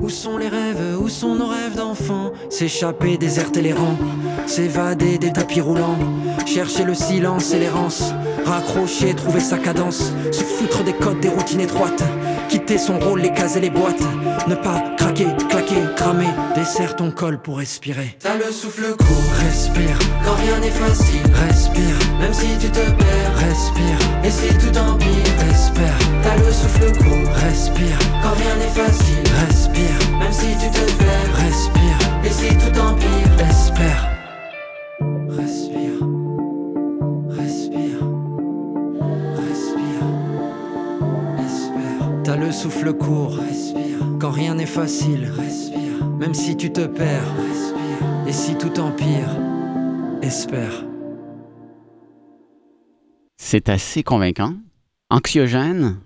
Où 0.00 0.08
sont 0.08 0.38
les 0.38 0.48
rêves 0.48 0.98
Où 0.98 1.10
sont 1.10 1.34
nos 1.34 1.46
rêves 1.46 1.76
d'enfants? 1.76 2.32
S'échapper, 2.48 3.18
déserter 3.18 3.60
les 3.60 3.74
rangs, 3.74 3.98
s'évader 4.46 5.18
des 5.18 5.34
tapis 5.34 5.60
roulants, 5.60 5.98
chercher 6.46 6.84
le 6.84 6.94
silence 6.94 7.52
et 7.52 7.58
l'errance, 7.58 8.14
raccrocher, 8.46 9.14
trouver 9.14 9.40
sa 9.40 9.58
cadence, 9.58 10.12
se 10.30 10.42
foutre 10.42 10.84
des 10.84 10.92
codes, 10.92 11.20
des 11.20 11.28
routines 11.28 11.60
étroites, 11.60 12.02
quitter 12.48 12.78
son 12.78 12.98
rôle, 12.98 13.20
les 13.20 13.32
cases 13.32 13.56
et 13.56 13.60
les 13.60 13.70
boîtes, 13.70 14.02
ne 14.46 14.54
pas 14.54 14.82
craquer, 14.96 15.26
claquer, 15.48 15.82
cramer, 15.96 16.28
desserre 16.54 16.96
ton 16.96 17.10
col 17.10 17.38
pour 17.38 17.58
respirer. 17.58 18.16
T'as 18.20 18.36
le 18.36 18.52
souffle 18.52 18.96
court, 18.96 19.32
respire, 19.44 19.98
quand 20.24 20.34
rien 20.34 20.58
n'est 20.60 20.70
facile, 20.70 21.22
respire, 21.48 21.98
même 22.20 22.32
si 22.32 22.46
tu 22.60 22.70
te 22.70 22.78
perds, 22.78 23.36
respire, 23.36 23.98
et 24.24 24.30
si 24.30 24.48
tout 24.58 24.78
empire, 24.78 25.08
espère. 25.50 25.98
T'as 26.22 26.36
le 26.36 26.52
souffle 26.52 26.92
court, 26.98 27.34
respire, 27.34 27.98
quand 28.22 28.34
rien 28.36 28.56
n'est 28.56 28.82
facile, 28.82 29.24
respire, 29.46 30.18
même 30.18 30.32
si 30.32 30.48
tu 30.60 30.70
te 30.70 30.92
perds, 30.98 31.36
respire, 31.36 31.98
et 32.24 32.30
si 32.30 32.48
tout 32.56 32.80
empire, 32.80 33.46
espère. 33.50 34.15
Le 42.86 42.92
respire, 42.92 43.98
quand 44.20 44.30
rien 44.30 44.54
n'est 44.54 44.64
facile, 44.64 45.24
respire, 45.24 46.06
même 46.20 46.34
si 46.34 46.56
tu 46.56 46.70
te 46.70 46.86
perds, 46.86 47.34
respire, 47.34 48.26
et 48.28 48.32
si 48.32 48.56
tout 48.56 48.78
empire, 48.78 49.28
espère. 50.22 50.84
C'est 53.38 53.68
assez 53.70 54.04
convaincant, 54.04 54.54
anxiogène, 55.10 55.98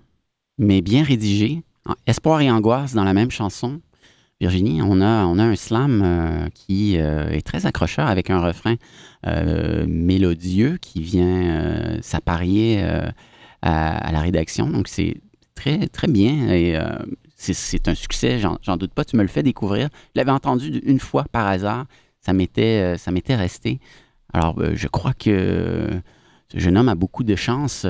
mais 0.57 0.81
bien 0.81 1.03
rédigé. 1.03 1.61
Espoir 2.07 2.41
et 2.41 2.49
angoisse 2.49 2.93
dans 2.95 3.03
la 3.03 3.13
même 3.13 3.29
chanson. 3.29 3.79
Virginie, 4.39 4.81
on 4.81 5.01
a, 5.01 5.25
on 5.25 5.37
a 5.37 5.43
un 5.43 5.55
slam 5.55 6.01
euh, 6.03 6.49
qui 6.55 6.97
euh, 6.97 7.29
est 7.29 7.45
très 7.45 7.67
accrocheur 7.67 8.07
avec 8.07 8.31
un 8.31 8.39
refrain 8.39 8.75
euh, 9.27 9.85
mélodieux 9.87 10.79
qui 10.81 11.01
vient 11.01 11.43
euh, 11.43 11.97
s'apparier 12.01 12.81
euh, 12.81 13.07
à, 13.61 13.97
à 13.97 14.11
la 14.11 14.21
rédaction. 14.21 14.67
Donc, 14.67 14.87
c'est 14.87 15.21
très, 15.61 15.87
bien 16.07 16.49
et 16.49 16.75
euh, 16.75 16.97
c'est- 17.35 17.53
un 17.87 17.95
succès, 17.95 18.39
j'en 18.39 18.77
doute 18.77 18.93
pas. 18.93 19.05
Tu 19.05 19.15
me 19.15 19.21
le 19.21 19.27
fais 19.27 19.43
découvrir. 19.43 19.89
Je 20.15 20.19
l'avais 20.19 20.31
entendu 20.31 20.81
une 20.85 20.99
fois 20.99 21.25
par 21.31 21.47
hasard. 21.47 21.85
Ça 22.19 22.33
m'était 22.33 22.95
euh, 22.95 22.97
resté. 23.35 23.79
Alors, 24.33 24.59
euh, 24.59 24.71
je 24.75 24.87
crois 24.87 25.13
que 25.13 25.89
ce 26.51 26.59
jeune 26.59 26.77
homme 26.77 26.89
a 26.89 26.95
beaucoup 26.95 27.23
de 27.23 27.35
chance 27.35 27.85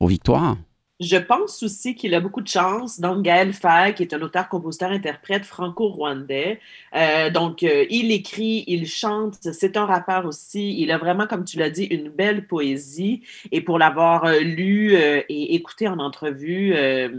aux 0.00 0.06
victoires. 0.06 0.56
Je 0.98 1.16
pense 1.18 1.62
aussi 1.62 1.94
qu'il 1.94 2.14
a 2.14 2.20
beaucoup 2.20 2.40
de 2.40 2.48
chance. 2.48 3.00
Donc, 3.00 3.22
Gaël 3.22 3.52
Faye, 3.52 3.94
qui 3.94 4.02
est 4.02 4.14
un 4.14 4.22
auteur, 4.22 4.48
compositeur, 4.48 4.90
interprète 4.90 5.44
franco-rwandais. 5.44 6.58
Euh, 6.94 7.28
donc, 7.30 7.62
euh, 7.62 7.84
il 7.90 8.10
écrit, 8.12 8.64
il 8.66 8.86
chante, 8.86 9.34
c'est 9.52 9.76
un 9.76 9.84
rappeur 9.84 10.24
aussi. 10.24 10.80
Il 10.80 10.90
a 10.90 10.96
vraiment, 10.96 11.26
comme 11.26 11.44
tu 11.44 11.58
l'as 11.58 11.68
dit, 11.68 11.84
une 11.84 12.08
belle 12.08 12.46
poésie. 12.46 13.22
Et 13.52 13.60
pour 13.60 13.78
l'avoir 13.78 14.24
euh, 14.24 14.38
lu 14.40 14.94
euh, 14.94 15.20
et 15.28 15.54
écouté 15.54 15.86
en 15.86 15.98
entrevue, 15.98 16.72
euh, 16.74 17.10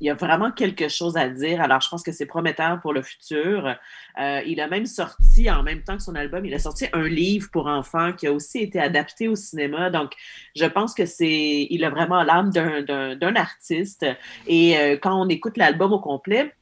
il 0.00 0.06
y 0.06 0.10
a 0.10 0.14
vraiment 0.14 0.50
quelque 0.50 0.88
chose 0.88 1.16
à 1.16 1.28
dire. 1.28 1.60
Alors, 1.60 1.80
je 1.80 1.88
pense 1.88 2.02
que 2.02 2.12
c'est 2.12 2.26
prometteur 2.26 2.80
pour 2.80 2.92
le 2.92 3.02
futur. 3.02 3.76
Euh, 4.18 4.42
il 4.46 4.60
a 4.60 4.68
même 4.68 4.86
sorti, 4.86 5.50
en 5.50 5.62
même 5.62 5.82
temps 5.82 5.96
que 5.96 6.02
son 6.02 6.14
album, 6.14 6.44
il 6.46 6.54
a 6.54 6.58
sorti 6.58 6.86
un 6.92 7.06
livre 7.06 7.48
pour 7.52 7.66
enfants 7.66 8.12
qui 8.12 8.26
a 8.26 8.32
aussi 8.32 8.58
été 8.58 8.80
adapté 8.80 9.28
au 9.28 9.36
cinéma. 9.36 9.90
Donc, 9.90 10.12
je 10.56 10.64
pense 10.64 10.94
que 10.94 11.04
c'est, 11.04 11.66
il 11.70 11.84
a 11.84 11.90
vraiment 11.90 12.22
l'âme 12.22 12.50
d'un, 12.50 13.36
artiste. 13.36 14.06
Et 14.46 14.76
euh, 14.78 14.96
quand 15.00 15.20
on 15.20 15.28
écoute 15.28 15.56
l'album 15.56 15.92
au 15.92 16.00
complet, 16.00 16.52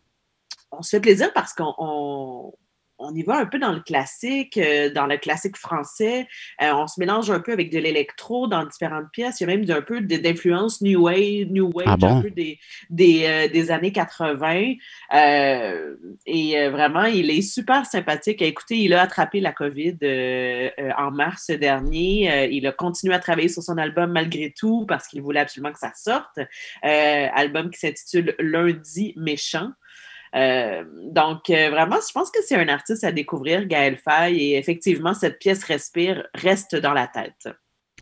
on 0.70 0.82
se 0.82 0.90
fait 0.90 1.00
plaisir 1.00 1.32
parce 1.32 1.54
qu'on 1.54 2.52
on, 2.98 3.14
y 3.14 3.22
va 3.22 3.38
un 3.38 3.46
peu 3.46 3.58
dans 3.58 3.72
le 3.72 3.80
classique, 3.80 4.56
euh, 4.56 4.90
dans 4.90 5.06
le 5.06 5.16
classique 5.16 5.56
français. 5.56 6.26
Euh, 6.62 6.72
on 6.72 6.86
se 6.86 6.98
mélange 6.98 7.30
un 7.30 7.40
peu 7.40 7.52
avec 7.52 7.70
de 7.70 7.78
l'électro 7.78 8.46
dans 8.46 8.64
différentes 8.64 9.10
pièces. 9.12 9.40
Il 9.40 9.48
y 9.48 9.52
a 9.52 9.56
même 9.56 9.70
un 9.70 9.82
peu 9.82 10.00
d'influence 10.00 10.80
New 10.80 11.02
Wave, 11.02 11.50
New 11.50 11.70
Wave, 11.72 11.86
Ah 11.88 11.96
bon? 11.96 12.18
un 12.18 12.22
peu 12.22 12.30
des, 12.30 12.58
des, 12.90 13.24
euh, 13.26 13.48
des 13.48 13.70
années 13.70 13.92
80. 13.92 14.74
Euh, 15.14 15.94
et 16.26 16.68
vraiment, 16.68 17.04
il 17.04 17.30
est 17.30 17.42
super 17.42 17.86
sympathique. 17.86 18.42
Écoutez, 18.42 18.78
il 18.78 18.94
a 18.94 19.02
attrapé 19.02 19.40
la 19.40 19.52
COVID 19.52 19.98
en 20.96 21.10
mars 21.10 21.50
dernier. 21.50 22.48
Il 22.50 22.66
a 22.66 22.72
continué 22.72 23.14
à 23.14 23.18
travailler 23.18 23.48
sur 23.48 23.62
son 23.62 23.78
album 23.78 24.12
malgré 24.12 24.52
tout 24.56 24.84
parce 24.86 25.06
qu'il 25.08 25.22
voulait 25.22 25.40
absolument 25.40 25.72
que 25.72 25.78
ça 25.78 25.92
sorte. 25.94 26.38
Album 26.82 27.70
qui 27.70 27.78
s'intitule 27.78 28.34
Lundi 28.38 29.14
méchant. 29.16 29.70
Euh, 30.34 30.84
donc, 31.12 31.50
euh, 31.50 31.70
vraiment, 31.70 31.96
je 32.06 32.12
pense 32.12 32.30
que 32.30 32.40
c'est 32.46 32.56
un 32.56 32.68
artiste 32.68 33.04
à 33.04 33.12
découvrir, 33.12 33.66
Gaël 33.66 33.96
Faye, 33.96 34.52
et 34.52 34.58
effectivement, 34.58 35.14
cette 35.14 35.38
pièce 35.38 35.64
Respire 35.64 36.26
reste 36.34 36.76
dans 36.76 36.92
la 36.92 37.06
tête. 37.06 37.48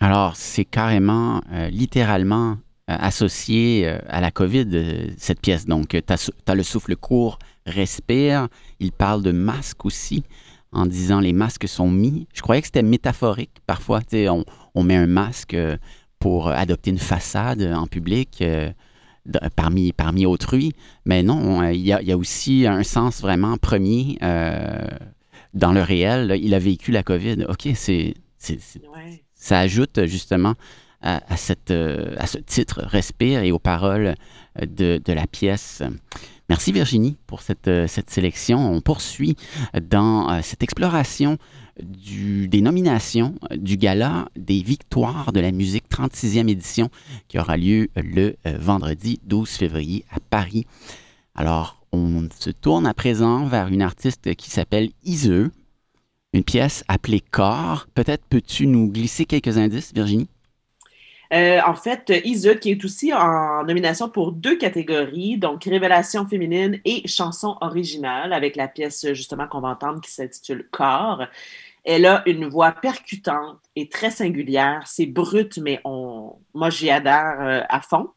Alors, 0.01 0.37
c'est 0.37 0.65
carrément, 0.65 1.41
euh, 1.53 1.69
littéralement 1.69 2.59
associé 2.89 3.89
à 4.09 4.21
la 4.21 4.31
COVID, 4.31 5.15
cette 5.19 5.41
pièce. 5.41 5.67
Donc, 5.67 5.89
tu 5.89 5.99
as, 6.09 6.55
le 6.55 6.63
souffle 6.63 6.95
court, 6.95 7.41
respire. 7.67 8.47
Il 8.79 8.93
parle 8.93 9.25
de 9.25 9.33
masque 9.33 9.85
aussi, 9.85 10.23
en 10.71 10.87
disant 10.87 11.19
les 11.19 11.33
masques 11.33 11.67
sont 11.67 11.91
mis. 11.91 12.29
Je 12.33 12.43
croyais 12.43 12.61
que 12.61 12.69
c'était 12.69 12.85
métaphorique. 12.85 13.51
Parfois, 13.67 14.03
on, 14.13 14.45
on 14.77 14.83
met 14.85 14.95
un 14.95 15.09
masque 15.09 15.57
pour 16.21 16.47
adopter 16.47 16.91
une 16.91 16.99
façade 16.99 17.61
en 17.63 17.89
public. 17.89 18.41
Parmi, 19.57 19.93
parmi 19.93 20.27
autrui, 20.27 20.73
mais 21.05 21.23
non, 21.23 21.63
euh, 21.63 21.73
il 21.73 21.81
y, 21.81 21.93
a, 21.93 22.01
il 22.03 22.09
y 22.09 22.13
a 22.13 22.17
aussi 22.17 22.67
un 22.67 22.83
sens 22.83 23.21
vraiment 23.21 23.57
premier 23.57 24.19
euh, 24.23 24.87
dans 25.55 25.73
le 25.73 25.83
réel. 25.83 26.29
là. 26.29 26.37
Il 26.37 26.55
a 26.55 26.59
vécu 26.59 26.93
la 26.93 27.03
COVID. 27.03 27.47
OK, 27.49 27.69
c'est 27.75 28.15
Ouais. 28.95 29.25
ça 29.35 29.59
ajoute 29.61 30.05
justement 30.07 30.55
à, 31.03 31.21
à 31.33 31.37
cette, 31.37 31.71
euh, 31.71 32.15
à 32.19 32.27
ce 32.27 32.39
titre 32.39 32.83
Respire 32.85 33.43
et 33.43 33.51
aux 33.53 33.59
paroles 33.59 34.15
de, 34.61 35.01
de 35.05 35.13
la 35.13 35.27
pièce. 35.27 35.83
Merci 36.49 36.71
Virginie 36.71 37.17
pour 37.27 37.43
cette, 37.43 37.67
euh, 37.67 37.87
cette 37.89 38.09
sélection. 38.09 38.73
On 38.73 38.81
poursuit 38.81 39.37
dans 39.91 40.31
euh, 40.31 40.41
cette 40.43 40.63
exploration 40.63 41.39
des 41.83 42.61
nominations 42.61 43.35
euh, 43.51 43.57
du 43.57 43.77
gala 43.77 44.29
des 44.37 44.63
victoires 44.63 45.33
de 45.33 45.41
la 45.41 45.51
musique 45.51 45.85
36e 45.91 46.49
édition 46.49 46.89
qui 47.27 47.39
aura 47.39 47.57
lieu 47.57 47.89
le 47.97 48.37
vendredi 48.45 49.21
12 49.25 49.49
février 49.51 50.05
à 50.11 50.21
Paris. 50.21 50.67
Alors, 51.35 51.85
on 51.93 52.29
se 52.39 52.51
tourne 52.51 52.87
à 52.87 52.95
présent 52.95 53.47
vers 53.47 53.67
une 53.69 53.83
artiste 53.83 54.35
qui 54.37 54.51
s'appelle 54.51 54.91
Iseux, 55.05 55.51
une 56.33 56.45
pièce 56.45 56.85
appelée 56.87 57.21
Corps. 57.21 57.89
Peut-être 57.95 58.25
peux-tu 58.29 58.67
nous 58.67 58.89
glisser 58.89 59.25
quelques 59.25 59.59
indices, 59.59 59.93
Virginie? 59.95 60.29
Euh, 61.33 61.61
en 61.67 61.75
fait, 61.75 62.13
Ise, 62.25 62.57
qui 62.61 62.71
est 62.71 62.85
aussi 62.85 63.13
en 63.13 63.65
nomination 63.65 64.09
pour 64.09 64.33
deux 64.33 64.57
catégories, 64.57 65.39
donc 65.39 65.65
Révélation 65.65 66.27
féminine 66.27 66.81
et 66.85 67.07
chanson 67.09 67.57
originale, 67.61 68.33
avec 68.33 68.57
la 68.57 68.69
pièce 68.69 69.13
justement 69.13 69.47
qu'on 69.49 69.61
va 69.61 69.69
entendre 69.69 70.01
qui 70.01 70.11
s'intitule 70.11 70.69
Corps. 70.71 71.25
Elle 71.85 72.07
a 72.07 72.23
une 72.27 72.47
voix 72.47 72.73
percutante 72.73 73.59
et 73.77 73.89
très 73.89 74.11
singulière. 74.11 74.83
C'est 74.87 75.07
brut, 75.07 75.59
mais 75.59 75.81
on... 75.85 76.33
moi, 76.55 76.71
j'y 76.71 76.91
adhère 76.91 77.37
euh, 77.41 77.61
à 77.69 77.81
fond, 77.81 78.09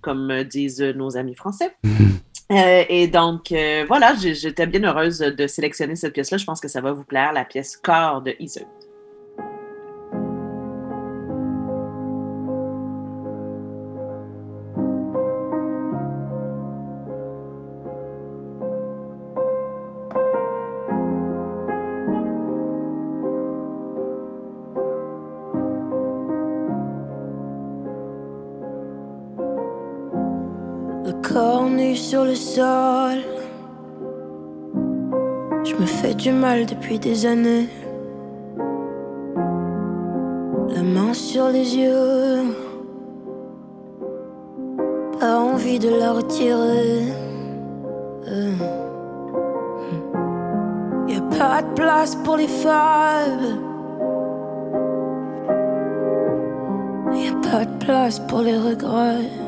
comme 0.00 0.30
euh, 0.30 0.44
disent 0.44 0.80
nos 0.80 1.16
amis 1.16 1.34
français. 1.34 1.76
Euh, 2.50 2.84
et 2.88 3.08
donc, 3.08 3.52
euh, 3.52 3.84
voilà, 3.86 4.14
j'étais 4.14 4.66
bien 4.66 4.82
heureuse 4.82 5.18
de 5.18 5.46
sélectionner 5.46 5.96
cette 5.96 6.14
pièce-là. 6.14 6.38
Je 6.38 6.46
pense 6.46 6.60
que 6.60 6.68
ça 6.68 6.80
va 6.80 6.92
vous 6.92 7.04
plaire, 7.04 7.32
la 7.34 7.44
pièce 7.44 7.76
Corps 7.76 8.22
de 8.22 8.34
Ise. 8.40 8.64
Le 32.28 32.34
sol. 32.34 33.18
Je 35.64 35.74
me 35.80 35.86
fais 35.86 36.14
du 36.14 36.30
mal 36.30 36.66
depuis 36.66 36.98
des 36.98 37.24
années. 37.24 37.68
La 40.74 40.82
main 40.82 41.14
sur 41.14 41.48
les 41.48 41.76
yeux. 41.76 42.54
Pas 45.18 45.38
envie 45.38 45.78
de 45.78 45.88
la 45.88 46.12
retirer. 46.12 47.12
Euh. 48.30 48.52
Y 51.08 51.16
a 51.16 51.22
pas 51.38 51.62
de 51.62 51.72
place 51.74 52.14
pour 52.24 52.36
les 52.36 52.52
fables. 52.64 53.52
Y 57.22 57.28
a 57.28 57.50
pas 57.50 57.64
de 57.64 57.84
place 57.84 58.18
pour 58.28 58.40
les 58.40 58.58
regrets. 58.58 59.47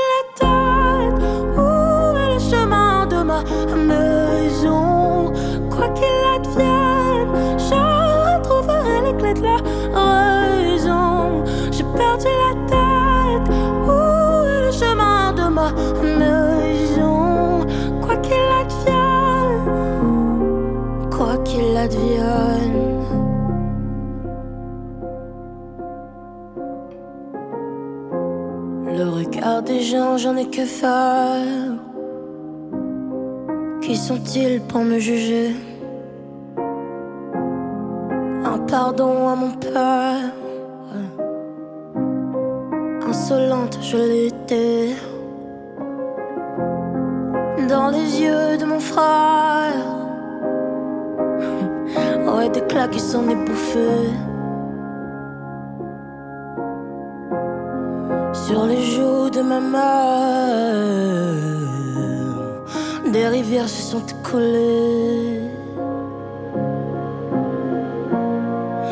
maison? 16.03 17.65
Quoi 18.01 18.15
qu'il 18.17 18.47
advienne, 18.61 19.67
quoi 21.09 21.37
qu'il 21.43 21.77
advienne. 21.77 22.99
Le 28.97 29.09
regard 29.09 29.63
des 29.63 29.81
gens, 29.81 30.17
j'en 30.17 30.35
ai 30.35 30.45
que 30.45 30.65
faire. 30.65 31.45
Qui 33.81 33.95
sont-ils 33.95 34.61
pour 34.61 34.81
me 34.81 34.99
juger? 34.99 35.55
Un 38.45 38.59
pardon 38.67 39.29
à 39.29 39.35
mon 39.35 39.51
père. 39.51 40.31
Insolente, 43.07 43.77
je 43.81 43.97
l'étais. 43.97 44.95
Dans 47.81 47.89
les 47.89 48.21
yeux 48.21 48.57
de 48.59 48.65
mon 48.65 48.79
frère. 48.79 49.85
Ouais, 52.31 52.47
des 52.49 52.61
claques 52.61 52.91
qui 52.91 52.99
s'en 52.99 53.27
est. 53.27 53.41
Sur 58.45 58.65
les 58.67 58.83
joues 58.93 59.31
de 59.31 59.41
ma 59.41 59.59
mère, 59.59 59.81
des 63.11 63.27
rivières 63.27 63.67
se 63.67 63.81
sont 63.91 64.05
écoulées. 64.05 65.41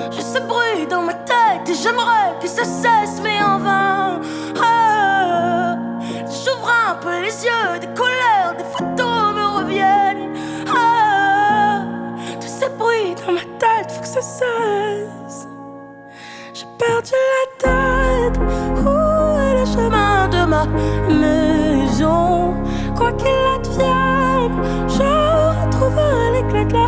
Je 0.10 0.22
sais 0.22 0.42
bruit 0.42 0.88
dans 0.90 1.04
ma 1.04 1.14
tête 1.14 1.66
et 1.70 1.76
j'aimerais 1.76 2.34
que 2.42 2.48
ça 2.48 2.64
cesse, 2.64 3.22
mais 3.22 3.40
en 3.44 3.60
vain. 3.60 3.99
Ça 14.10 14.22
cesse. 14.22 15.48
J'ai 16.54 16.66
perdu 16.80 17.14
la 17.36 17.46
tête. 17.64 18.40
Où 18.84 19.40
est 19.40 19.60
le 19.60 19.66
chemin 19.66 20.28
de 20.30 20.46
ma 20.46 20.66
maison? 21.22 22.56
Quoi 22.98 23.12
qu'il 23.14 23.46
advienne, 23.56 24.58
je 24.88 25.10
retrouverai 25.62 26.44
clés 26.50 26.66
de 26.66 26.74
la 26.74 26.88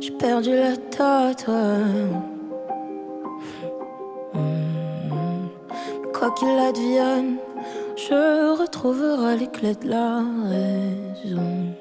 J'ai 0.00 0.10
perdu 0.12 0.50
la 0.50 0.76
tête. 0.76 1.46
Quoi 6.12 6.30
qu'il 6.32 6.58
advienne, 6.58 7.36
je 7.96 8.60
retrouverai 8.60 9.36
les 9.38 9.46
clés 9.48 9.74
de 9.74 9.88
la 9.88 10.22
raison. 10.48 11.74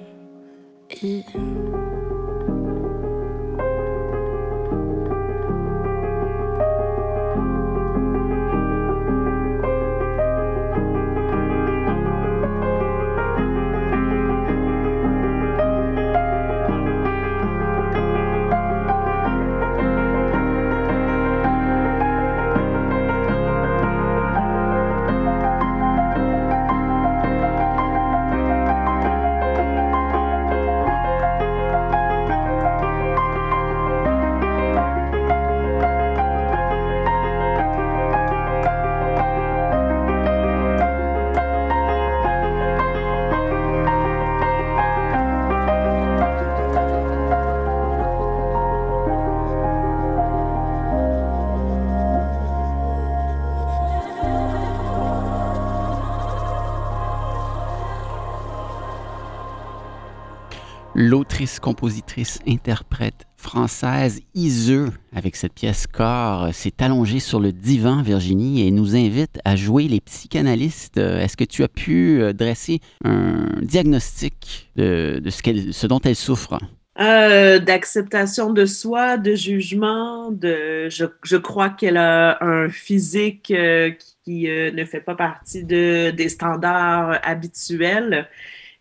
Compositrice, 61.62 62.40
interprète 62.48 63.26
française 63.38 64.22
Iseux, 64.34 64.90
avec 65.16 65.36
cette 65.36 65.54
pièce 65.54 65.86
corps, 65.88 66.54
s'est 66.54 66.74
allongée 66.80 67.20
sur 67.20 67.40
le 67.40 67.52
divan, 67.52 68.02
Virginie, 68.02 68.68
et 68.68 68.72
nous 68.72 68.96
invite 68.96 69.40
à 69.46 69.56
jouer 69.56 69.88
les 69.88 70.02
psychanalystes. 70.02 70.98
Euh, 70.98 71.20
Est-ce 71.20 71.38
que 71.38 71.44
tu 71.44 71.64
as 71.64 71.68
pu 71.68 72.22
euh, 72.22 72.34
dresser 72.34 72.80
un 73.04 73.46
diagnostic 73.62 74.72
de, 74.76 75.22
ce, 75.30 75.88
dont 75.88 76.00
elle 76.04 76.16
souffre? 76.16 76.58
Euh, 77.00 77.60
d'acceptation 77.60 78.54
de 78.54 78.66
soi, 78.66 79.18
de 79.18 79.36
jugement, 79.36 80.32
de 80.32 80.88
je, 80.90 81.36
crois 81.36 81.70
qu'elle 81.70 81.98
a 81.98 82.42
un 82.42 82.70
physique 82.70 83.52
euh, 83.52 83.92
qui 84.24 84.50
euh, 84.50 84.72
ne 84.72 84.86
fait 84.86 85.02
pas 85.02 85.16
partie 85.16 85.66
de, 85.66 86.12
des 86.12 86.30
standards 86.30 87.20
habituels. 87.24 88.30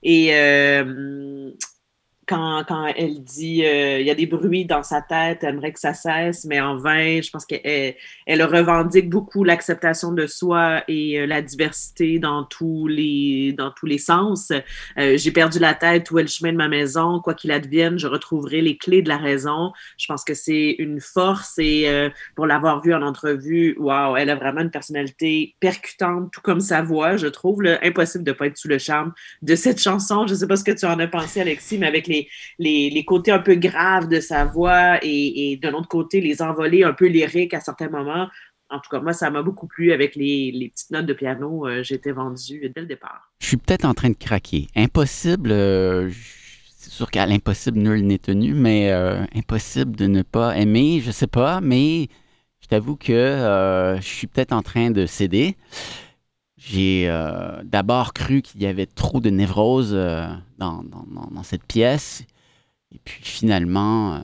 Et 0.04 0.28
euh, 0.32 1.50
quand, 2.26 2.64
elle 2.96 3.22
dit 3.22 3.64
euh, 3.64 4.00
il 4.00 4.06
y 4.06 4.10
a 4.10 4.14
des 4.14 4.26
bruits 4.26 4.64
dans 4.64 4.82
sa 4.82 5.02
tête, 5.02 5.38
elle 5.42 5.50
aimerait 5.50 5.72
que 5.72 5.80
ça 5.80 5.94
cesse, 5.94 6.44
mais 6.44 6.60
en 6.60 6.76
vain. 6.76 7.20
Je 7.20 7.30
pense 7.30 7.44
qu'elle 7.44 7.94
elle 8.26 8.42
revendique 8.42 9.10
beaucoup 9.10 9.44
l'acceptation 9.44 10.12
de 10.12 10.26
soi 10.26 10.82
et 10.88 11.20
euh, 11.20 11.26
la 11.26 11.42
diversité 11.42 12.18
dans 12.18 12.44
tous 12.44 12.86
les, 12.86 13.54
dans 13.56 13.70
tous 13.70 13.86
les 13.86 13.98
sens. 13.98 14.52
Euh, 14.98 15.16
J'ai 15.16 15.30
perdu 15.30 15.58
la 15.58 15.74
tête, 15.74 16.10
où 16.10 16.18
est 16.18 16.22
le 16.22 16.28
chemin 16.28 16.52
de 16.52 16.56
ma 16.56 16.68
maison? 16.68 17.20
Quoi 17.20 17.34
qu'il 17.34 17.50
advienne, 17.50 17.98
je 17.98 18.06
retrouverai 18.06 18.60
les 18.60 18.76
clés 18.76 19.02
de 19.02 19.08
la 19.08 19.18
raison. 19.18 19.72
Je 19.98 20.06
pense 20.06 20.24
que 20.24 20.34
c'est 20.34 20.76
une 20.78 21.00
force 21.00 21.58
et 21.58 22.10
pour 22.34 22.46
l'avoir 22.46 22.82
vue 22.82 22.94
en 22.94 23.02
entrevue, 23.02 23.76
waouh, 23.78 24.16
elle 24.16 24.30
a 24.30 24.34
vraiment 24.34 24.60
une 24.60 24.70
personnalité 24.70 25.54
percutante, 25.60 26.32
tout 26.32 26.40
comme 26.40 26.60
sa 26.60 26.82
voix, 26.82 27.16
je 27.16 27.26
trouve. 27.26 27.62
Impossible 27.82 28.24
de 28.24 28.32
pas 28.32 28.46
être 28.46 28.56
sous 28.56 28.68
le 28.68 28.78
charme 28.78 29.12
de 29.42 29.54
cette 29.54 29.80
chanson. 29.80 30.26
Je 30.26 30.34
sais 30.34 30.46
pas 30.46 30.56
ce 30.56 30.64
que 30.64 30.72
tu 30.72 30.86
en 30.86 30.98
as 30.98 31.06
pensé, 31.06 31.40
Alexis, 31.40 31.78
mais 31.78 31.86
avec 31.86 32.06
les 32.06 32.13
les, 32.58 33.04
côtés 33.04 33.30
un 33.30 33.38
peu 33.38 33.54
graves 33.54 34.08
de 34.08 34.20
sa 34.20 34.44
voix 34.44 34.98
et, 35.02 35.58
de 35.62 35.68
l'autre 35.68 35.88
côté, 35.88 36.20
les 36.20 36.42
envolées 36.42 36.84
un 36.84 36.92
peu 36.92 37.06
lyriques 37.06 37.54
à 37.54 37.60
certains 37.60 37.88
moments. 37.88 38.28
En 38.70 38.80
tout 38.80 38.90
cas, 38.90 39.00
moi, 39.00 39.12
ça 39.12 39.30
m'a 39.30 39.42
beaucoup 39.42 39.66
plu 39.66 39.92
avec 39.92 40.16
les, 40.16 40.70
petites 40.72 40.90
notes 40.90 41.06
de 41.06 41.12
piano. 41.12 41.66
Euh, 41.66 41.82
J'étais 41.82 42.12
vendue 42.12 42.72
dès 42.74 42.80
le 42.80 42.86
départ. 42.86 43.30
Je 43.40 43.46
suis 43.46 43.56
peut-être 43.56 43.84
en 43.84 43.94
train 43.94 44.08
de 44.08 44.16
craquer. 44.16 44.66
Impossible, 44.74 45.50
euh, 45.52 46.10
c'est 46.76 46.90
sûr 46.90 47.10
qu'à 47.10 47.26
l'impossible, 47.26 47.78
nul 47.78 48.06
n'est 48.06 48.18
tenu, 48.18 48.54
mais 48.54 48.90
euh, 48.90 49.22
impossible 49.34 49.94
de 49.96 50.06
ne 50.06 50.22
pas 50.22 50.56
aimer, 50.56 51.00
je 51.04 51.10
sais 51.10 51.26
pas, 51.26 51.60
mais 51.60 52.08
je 52.60 52.68
t'avoue 52.68 52.96
que 52.96 53.96
je 54.00 54.06
suis 54.06 54.26
peut-être 54.26 54.52
en 54.52 54.62
train 54.62 54.90
de 54.90 55.06
céder. 55.06 55.56
J'ai 56.66 57.06
euh, 57.08 57.62
d'abord 57.64 58.14
cru 58.14 58.40
qu'il 58.40 58.62
y 58.62 58.66
avait 58.66 58.86
trop 58.86 59.20
de 59.20 59.28
névrose 59.30 59.90
euh, 59.92 60.26
dans, 60.58 60.82
dans- 60.82 61.04
dans- 61.06 61.30
dans 61.30 61.42
cette 61.42 61.64
pièce. 61.64 62.24
Et 62.94 62.98
puis 63.04 63.22
finalement, 63.22 64.14
euh, 64.14 64.20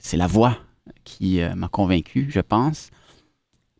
c'est 0.00 0.16
la 0.16 0.26
voix 0.26 0.56
qui 1.04 1.40
m'a 1.56 1.68
convaincu, 1.68 2.26
je 2.30 2.40
pense. 2.40 2.90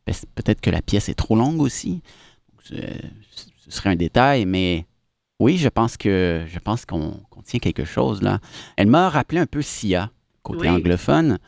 Pe- 0.04 0.12
Peut-être 0.34 0.60
que 0.60 0.70
la 0.70 0.82
pièce 0.82 1.08
est 1.08 1.14
trop 1.14 1.34
longue 1.36 1.60
aussi. 1.62 2.02
Donc, 2.70 2.80
Ce 3.64 3.70
serait 3.70 3.90
un 3.90 3.96
détail, 3.96 4.44
mais 4.44 4.86
oui, 5.40 5.56
je 5.56 5.68
pense 5.68 5.96
que 5.96 6.44
je 6.46 6.58
pense 6.58 6.84
qu'on 6.84 7.20
tient 7.44 7.60
quelque 7.60 7.84
chose 7.84 8.20
là. 8.22 8.40
Elle 8.76 8.88
m'a 8.88 9.08
rappelé 9.08 9.40
un 9.40 9.46
peu 9.46 9.62
Sia, 9.62 10.10
côté 10.42 10.62
Oui. 10.62 10.68
anglophone. 10.70 11.38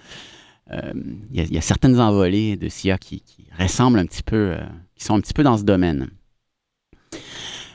Il 0.72 1.36
y, 1.36 1.40
a- 1.40 1.44
il 1.44 1.52
y 1.52 1.58
a 1.58 1.62
certaines 1.62 1.98
envolées 2.00 2.56
de 2.56 2.68
Sia 2.68 2.96
qui, 2.96 3.20
qui 3.20 3.44
ressemblent 3.58 3.98
un 3.98 4.06
petit 4.06 4.22
peu, 4.22 4.56
qui 4.94 5.04
sont 5.04 5.14
un 5.16 5.20
petit 5.20 5.34
peu 5.34 5.42
dans 5.42 5.58
ce 5.58 5.64
domaine. 5.64 6.08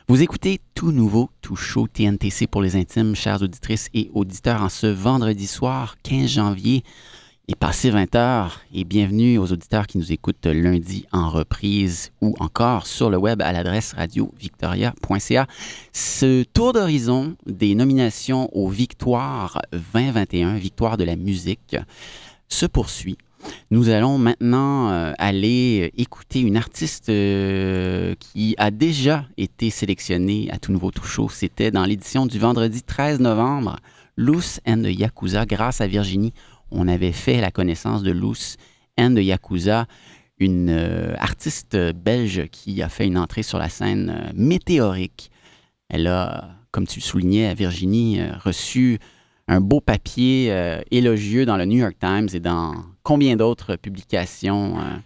Vous 0.07 0.21
écoutez 0.21 0.61
tout 0.75 0.91
nouveau, 0.91 1.31
tout 1.41 1.55
chaud 1.55 1.87
TNTC 1.87 2.45
pour 2.45 2.61
les 2.61 2.75
intimes, 2.75 3.15
chères 3.15 3.41
auditrices 3.41 3.89
et 3.95 4.11
auditeurs, 4.13 4.61
en 4.61 4.69
ce 4.69 4.85
vendredi 4.85 5.47
soir 5.47 5.95
15 6.03 6.29
janvier. 6.29 6.83
Est 7.47 7.55
passé 7.55 7.89
20 7.89 8.13
heures 8.13 8.61
et 8.71 8.83
bienvenue 8.83 9.39
aux 9.39 9.51
auditeurs 9.51 9.87
qui 9.87 9.97
nous 9.97 10.11
écoutent 10.11 10.45
lundi 10.45 11.07
en 11.11 11.31
reprise 11.31 12.11
ou 12.21 12.35
encore 12.39 12.85
sur 12.85 13.09
le 13.09 13.17
web 13.17 13.41
à 13.41 13.51
l'adresse 13.51 13.93
radiovictoria.ca. 13.93 15.47
Ce 15.91 16.43
tour 16.43 16.73
d'horizon 16.73 17.35
des 17.47 17.73
nominations 17.73 18.55
aux 18.55 18.69
Victoires 18.69 19.59
2021, 19.71 20.57
Victoire 20.57 20.97
de 20.97 21.03
la 21.03 21.15
musique, 21.15 21.77
se 22.47 22.67
poursuit. 22.67 23.17
Nous 23.71 23.89
allons 23.89 24.17
maintenant 24.17 24.89
euh, 24.89 25.13
aller 25.17 25.91
écouter 25.97 26.41
une 26.41 26.57
artiste 26.57 27.09
euh, 27.09 28.15
qui 28.19 28.55
a 28.57 28.71
déjà 28.71 29.25
été 29.37 29.69
sélectionnée 29.69 30.49
à 30.51 30.57
Tout 30.57 30.71
Nouveau 30.71 30.91
Tout 30.91 31.05
Chaud. 31.05 31.29
C'était 31.29 31.71
dans 31.71 31.85
l'édition 31.85 32.25
du 32.25 32.39
vendredi 32.39 32.81
13 32.83 33.19
novembre. 33.19 33.77
Loose 34.17 34.59
and 34.65 34.83
the 34.83 34.97
Yakuza, 34.97 35.45
grâce 35.45 35.81
à 35.81 35.87
Virginie, 35.87 36.33
on 36.71 36.87
avait 36.87 37.11
fait 37.11 37.41
la 37.41 37.51
connaissance 37.51 38.01
de 38.01 38.11
Loose 38.11 38.57
and 38.97 39.15
the 39.15 39.23
Yakuza, 39.23 39.87
une 40.39 40.69
euh, 40.69 41.13
artiste 41.17 41.75
belge 41.93 42.47
qui 42.51 42.81
a 42.81 42.89
fait 42.89 43.07
une 43.07 43.17
entrée 43.17 43.43
sur 43.43 43.57
la 43.57 43.69
scène 43.69 44.09
euh, 44.09 44.31
météorique. 44.35 45.31
Elle 45.89 46.07
a, 46.07 46.49
comme 46.71 46.87
tu 46.87 46.99
le 46.99 47.03
soulignais, 47.03 47.53
Virginie, 47.53 48.19
euh, 48.19 48.31
reçu 48.43 48.99
un 49.47 49.61
beau 49.61 49.79
papier 49.79 50.51
euh, 50.51 50.81
élogieux 50.91 51.45
dans 51.45 51.57
le 51.57 51.65
New 51.65 51.77
York 51.77 51.95
Times 51.99 52.27
et 52.33 52.39
dans 52.39 52.73
combien 53.05 53.37
d'autres 53.37 53.77
publications 53.77 54.77
euh, 54.79 54.97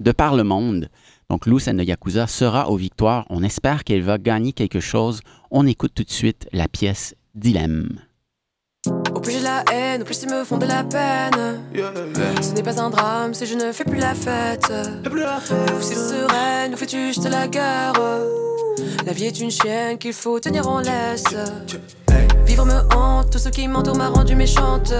de 0.00 0.12
par 0.12 0.34
le 0.34 0.44
monde. 0.44 0.88
Donc, 1.28 1.46
Lou 1.46 1.58
de 1.58 1.82
Yakuza 1.82 2.26
sera 2.26 2.70
aux 2.70 2.76
victoires. 2.76 3.26
On 3.28 3.42
espère 3.42 3.84
qu'elle 3.84 4.02
va 4.02 4.16
gagner 4.16 4.52
quelque 4.52 4.80
chose. 4.80 5.20
On 5.50 5.66
écoute 5.66 5.92
tout 5.94 6.04
de 6.04 6.10
suite 6.10 6.48
la 6.52 6.68
pièce 6.68 7.14
Dilemme. 7.34 8.00
Au 9.12 9.20
plus 9.20 9.32
j'ai 9.32 9.40
la 9.40 9.64
haine, 9.72 10.02
au 10.02 10.04
plus 10.04 10.22
ils 10.22 10.30
me 10.30 10.44
font 10.44 10.58
de 10.58 10.66
la 10.66 10.84
peine. 10.84 11.60
Ce 12.40 12.54
n'est 12.54 12.62
pas 12.62 12.80
un 12.80 12.90
drame 12.90 13.34
si 13.34 13.44
je 13.44 13.56
ne 13.56 13.72
fais 13.72 13.84
plus 13.84 13.98
la 13.98 14.14
fête. 14.14 14.72
Ou 15.04 15.82
s'il 15.82 15.96
sereine, 15.96 16.70
nous 16.70 16.76
fais-tu 16.76 17.08
juste 17.08 17.28
la 17.28 17.48
guerre? 17.48 17.94
La 19.06 19.12
vie 19.12 19.26
est 19.26 19.40
une 19.40 19.50
chienne 19.50 19.98
qu'il 19.98 20.12
faut 20.12 20.40
tenir 20.40 20.68
en 20.68 20.80
laisse. 20.80 21.24
Vivre 22.44 22.64
me 22.64 22.94
hante, 22.94 23.30
tout 23.30 23.38
ce 23.38 23.48
qui 23.48 23.66
m'entoure 23.68 23.96
m'a 23.96 24.08
rendu 24.08 24.34
méchante. 24.34 24.92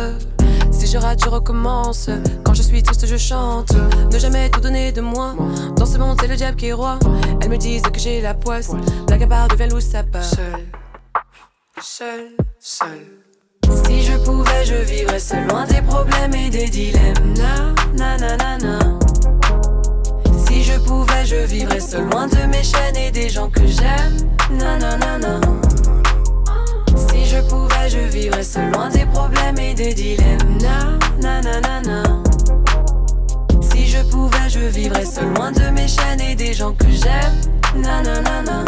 Si 0.70 0.86
je 0.86 0.98
rate, 0.98 1.22
je 1.24 1.28
recommence. 1.28 2.10
Quand 2.44 2.54
je 2.54 2.62
suis 2.62 2.82
triste, 2.82 3.06
je 3.06 3.16
chante. 3.16 3.72
Ne 4.12 4.18
jamais 4.18 4.50
tout 4.50 4.60
donner 4.60 4.92
de 4.92 5.00
moi. 5.00 5.34
Dans 5.76 5.86
ce 5.86 5.98
monde, 5.98 6.18
c'est 6.20 6.28
le 6.28 6.36
diable 6.36 6.56
qui 6.56 6.66
est 6.66 6.72
roi. 6.72 6.98
Elles 7.40 7.50
me 7.50 7.56
disent 7.56 7.82
que 7.82 7.98
j'ai 7.98 8.20
la 8.20 8.34
poisse. 8.34 8.70
Blague 9.06 9.22
à 9.22 9.26
part 9.26 9.48
devient 9.48 9.68
loup, 9.70 9.80
ça 9.80 10.02
part. 10.02 10.24
Seul, 10.24 10.66
seul, 11.80 12.30
seul. 12.60 13.06
Si 13.84 14.02
je 14.02 14.16
pouvais, 14.18 14.64
je 14.64 14.74
vivrais 14.74 15.18
seul 15.18 15.46
loin 15.48 15.66
des 15.66 15.82
problèmes 15.82 16.34
et 16.34 16.50
des 16.50 16.68
dilemmes. 16.68 17.34
Na, 17.36 17.74
na, 17.94 18.16
na, 18.16 18.36
na, 18.36 18.58
na. 18.58 19.05
Si 20.86 20.92
je 20.92 20.94
pouvais, 20.94 21.26
je 21.26 21.46
vivrais 21.46 21.80
seul 21.80 22.08
loin 22.10 22.28
de 22.28 22.46
mes 22.46 22.62
chaînes 22.62 22.96
et 22.96 23.10
des 23.10 23.28
gens 23.28 23.50
que 23.50 23.66
j'aime. 23.66 24.30
Na, 24.52 24.78
na. 24.78 25.40
Si 26.96 27.24
je 27.26 27.40
pouvais, 27.48 27.90
je 27.90 27.98
vivrais 27.98 28.44
seul 28.44 28.70
loin 28.70 28.88
des 28.88 29.04
problèmes 29.06 29.58
et 29.58 29.74
des 29.74 29.92
dilemmes. 29.92 30.58
Na, 30.60 31.40
na. 31.42 32.04
Si 33.62 33.88
je 33.88 34.00
pouvais, 34.08 34.48
je 34.48 34.60
vivrais 34.60 35.04
seul 35.04 35.34
loin 35.34 35.50
de 35.50 35.68
mes 35.70 35.88
chaînes 35.88 36.20
et 36.20 36.36
des 36.36 36.52
gens 36.54 36.72
que 36.72 36.86
j'aime. 36.88 37.82
Na, 37.82 38.00
na. 38.02 38.64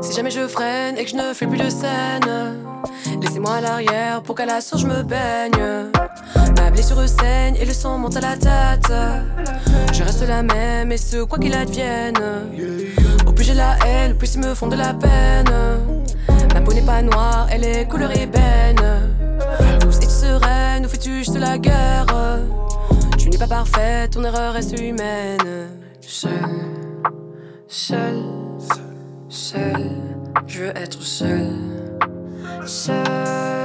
Si 0.00 0.14
jamais 0.14 0.30
je 0.30 0.48
freine 0.48 0.96
et 0.96 1.04
que 1.04 1.10
je 1.10 1.16
ne 1.16 1.34
fais 1.34 1.46
plus 1.46 1.58
de 1.58 1.68
scène, 1.68 2.56
laissez-moi 3.20 3.56
à 3.56 3.60
l'arrière 3.60 4.22
pour 4.22 4.34
qu'à 4.34 4.46
la 4.46 4.62
source 4.62 4.80
je 4.80 4.86
me 4.86 5.02
baigne. 5.02 5.90
Ma 6.68 6.72
blessure 6.72 7.08
saigne 7.08 7.56
et 7.58 7.64
le 7.64 7.72
sang 7.72 7.96
monte 7.96 8.18
à 8.18 8.20
la 8.20 8.36
tête. 8.36 8.92
Je 9.90 10.02
reste 10.02 10.28
la 10.28 10.42
même 10.42 10.92
et 10.92 10.98
ce 10.98 11.24
quoi 11.24 11.38
qu'il 11.38 11.54
advienne. 11.54 12.12
Au 13.26 13.32
plus 13.32 13.44
j'ai 13.46 13.54
la 13.54 13.78
haine, 13.86 14.12
au 14.12 14.14
plus 14.16 14.34
ils 14.34 14.42
me 14.42 14.54
font 14.54 14.66
de 14.66 14.76
la 14.76 14.92
peine. 14.92 15.50
Ma 16.52 16.60
peau 16.60 16.74
n'est 16.74 16.82
pas 16.82 17.00
noire, 17.00 17.46
elle 17.50 17.64
est 17.64 17.88
couleur 17.88 18.14
ébène. 18.14 19.16
Douce 19.80 19.96
et 20.02 20.10
sereine, 20.10 20.82
nous 20.82 20.90
fais-tu 20.90 21.20
juste 21.20 21.38
la 21.38 21.56
guerre? 21.56 22.04
Tu 23.16 23.30
n'es 23.30 23.38
pas 23.38 23.46
parfaite, 23.46 24.10
ton 24.10 24.24
erreur 24.24 24.52
reste 24.52 24.78
humaine. 24.78 25.70
Seul, 26.02 26.30
seul, 27.66 28.22
seul, 29.30 29.90
je 30.46 30.64
veux 30.64 30.76
être 30.76 31.00
seul. 31.00 31.48
Seul. 32.66 33.57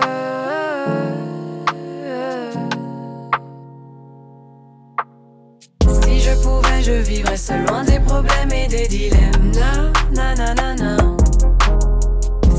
Je 6.84 6.91
vivrais 6.91 7.38
seul 7.38 7.65
loin 7.65 7.84
des 7.86 8.00
problèmes 8.00 8.52
et 8.52 8.67
des 8.67 8.88
dilemmes. 8.88 9.52
Na, 10.13 10.36
na, 10.36 10.54
na, 10.54 10.76
na. 10.76 10.98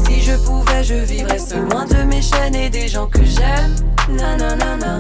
Si 0.05 0.23
je 0.23 0.35
pouvais, 0.37 0.83
je 0.83 0.95
vivrais 0.95 1.39
seul 1.39 1.69
loin 1.69 1.85
de 1.85 2.03
mes 2.05 2.23
chaînes 2.23 2.55
et 2.55 2.71
des 2.71 2.89
gens 2.89 3.07
que 3.07 3.23
j'aime. 3.23 3.75
Na, 4.09 4.35
na, 4.37 4.57
na, 4.57 4.77
na. 4.77 4.99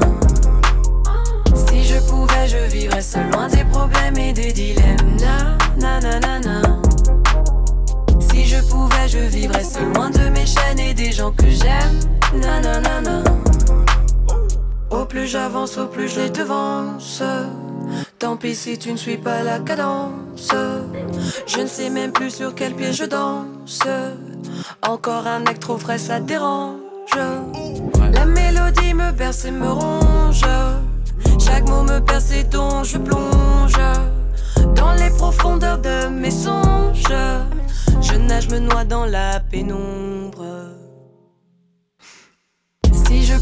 Si 1.54 1.84
je 1.84 1.98
pouvais, 2.00 2.48
je 2.48 2.70
vivrais 2.70 3.00
seul 3.00 3.30
loin 3.30 3.48
des 3.48 3.64
problèmes 3.64 4.18
et 4.18 4.34
des 4.34 4.52
dilemmes. 4.52 5.16
Na, 5.18 5.56
na, 5.78 6.00
na, 6.00 6.20
na, 6.20 6.40
na. 6.40 6.62
Si 8.20 8.44
je 8.44 8.60
pouvais, 8.68 9.08
je 9.08 9.18
vivrais 9.18 9.64
seul 9.64 9.90
loin 9.94 10.10
de 10.10 10.28
mes 10.28 10.46
chaînes 10.46 10.78
et 10.78 10.92
des 10.92 11.12
gens 11.12 11.32
que 11.32 11.48
j'aime. 11.48 11.98
Na, 12.42 12.60
na, 12.60 12.80
na, 12.80 13.00
na. 13.00 13.22
Au 14.90 15.06
plus 15.06 15.26
j'avance, 15.26 15.78
au 15.78 15.86
plus 15.86 16.08
je 16.08 16.20
les 16.20 16.30
devance. 16.30 17.22
Tant 18.24 18.38
pis 18.38 18.54
si 18.54 18.78
tu 18.78 18.90
ne 18.90 18.96
suis 18.96 19.18
pas 19.18 19.42
la 19.42 19.58
cadence. 19.58 20.50
Je 21.46 21.60
ne 21.60 21.66
sais 21.66 21.90
même 21.90 22.10
plus 22.10 22.30
sur 22.30 22.54
quel 22.54 22.72
pied 22.72 22.90
je 22.90 23.04
danse. 23.04 23.80
Encore 24.80 25.26
un 25.26 25.44
acte 25.44 25.60
trop 25.60 25.76
frais, 25.76 25.98
ça 25.98 26.20
dérange. 26.20 26.78
La 28.14 28.24
mélodie 28.24 28.94
me 28.94 29.12
berce 29.12 29.44
et 29.44 29.50
me 29.50 29.70
ronge. 29.70 30.40
Chaque 31.38 31.68
mot 31.68 31.82
me 31.82 32.00
perce 32.00 32.30
et 32.30 32.44
dont 32.44 32.82
je 32.82 32.96
plonge. 32.96 33.76
Dans 34.74 34.94
les 34.94 35.10
profondeurs 35.10 35.76
de 35.76 36.08
mes 36.08 36.30
songes. 36.30 37.12
Je 38.00 38.14
nage, 38.14 38.48
me 38.48 38.58
noie 38.58 38.84
dans 38.84 39.04
la 39.04 39.38
pénombre. 39.38 40.44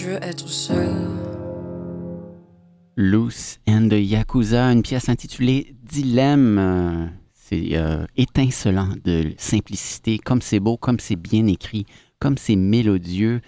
Je 0.00 0.06
veux 0.06 0.24
être 0.24 0.48
seul. 0.48 0.88
Loose 2.96 3.58
and 3.68 3.88
the 3.90 4.00
Yakuza, 4.00 4.72
une 4.72 4.80
pièce 4.80 5.10
intitulée 5.10 5.76
Dilemme. 5.82 7.12
C'est 7.34 7.76
euh, 7.76 8.06
étincelant 8.16 8.94
de 9.04 9.34
simplicité, 9.36 10.18
comme 10.18 10.40
c'est 10.40 10.58
beau, 10.58 10.78
comme 10.78 10.98
c'est 11.00 11.16
bien 11.16 11.46
écrit, 11.48 11.84
comme 12.18 12.38
c'est 12.38 12.56
mélodieux. 12.56 13.42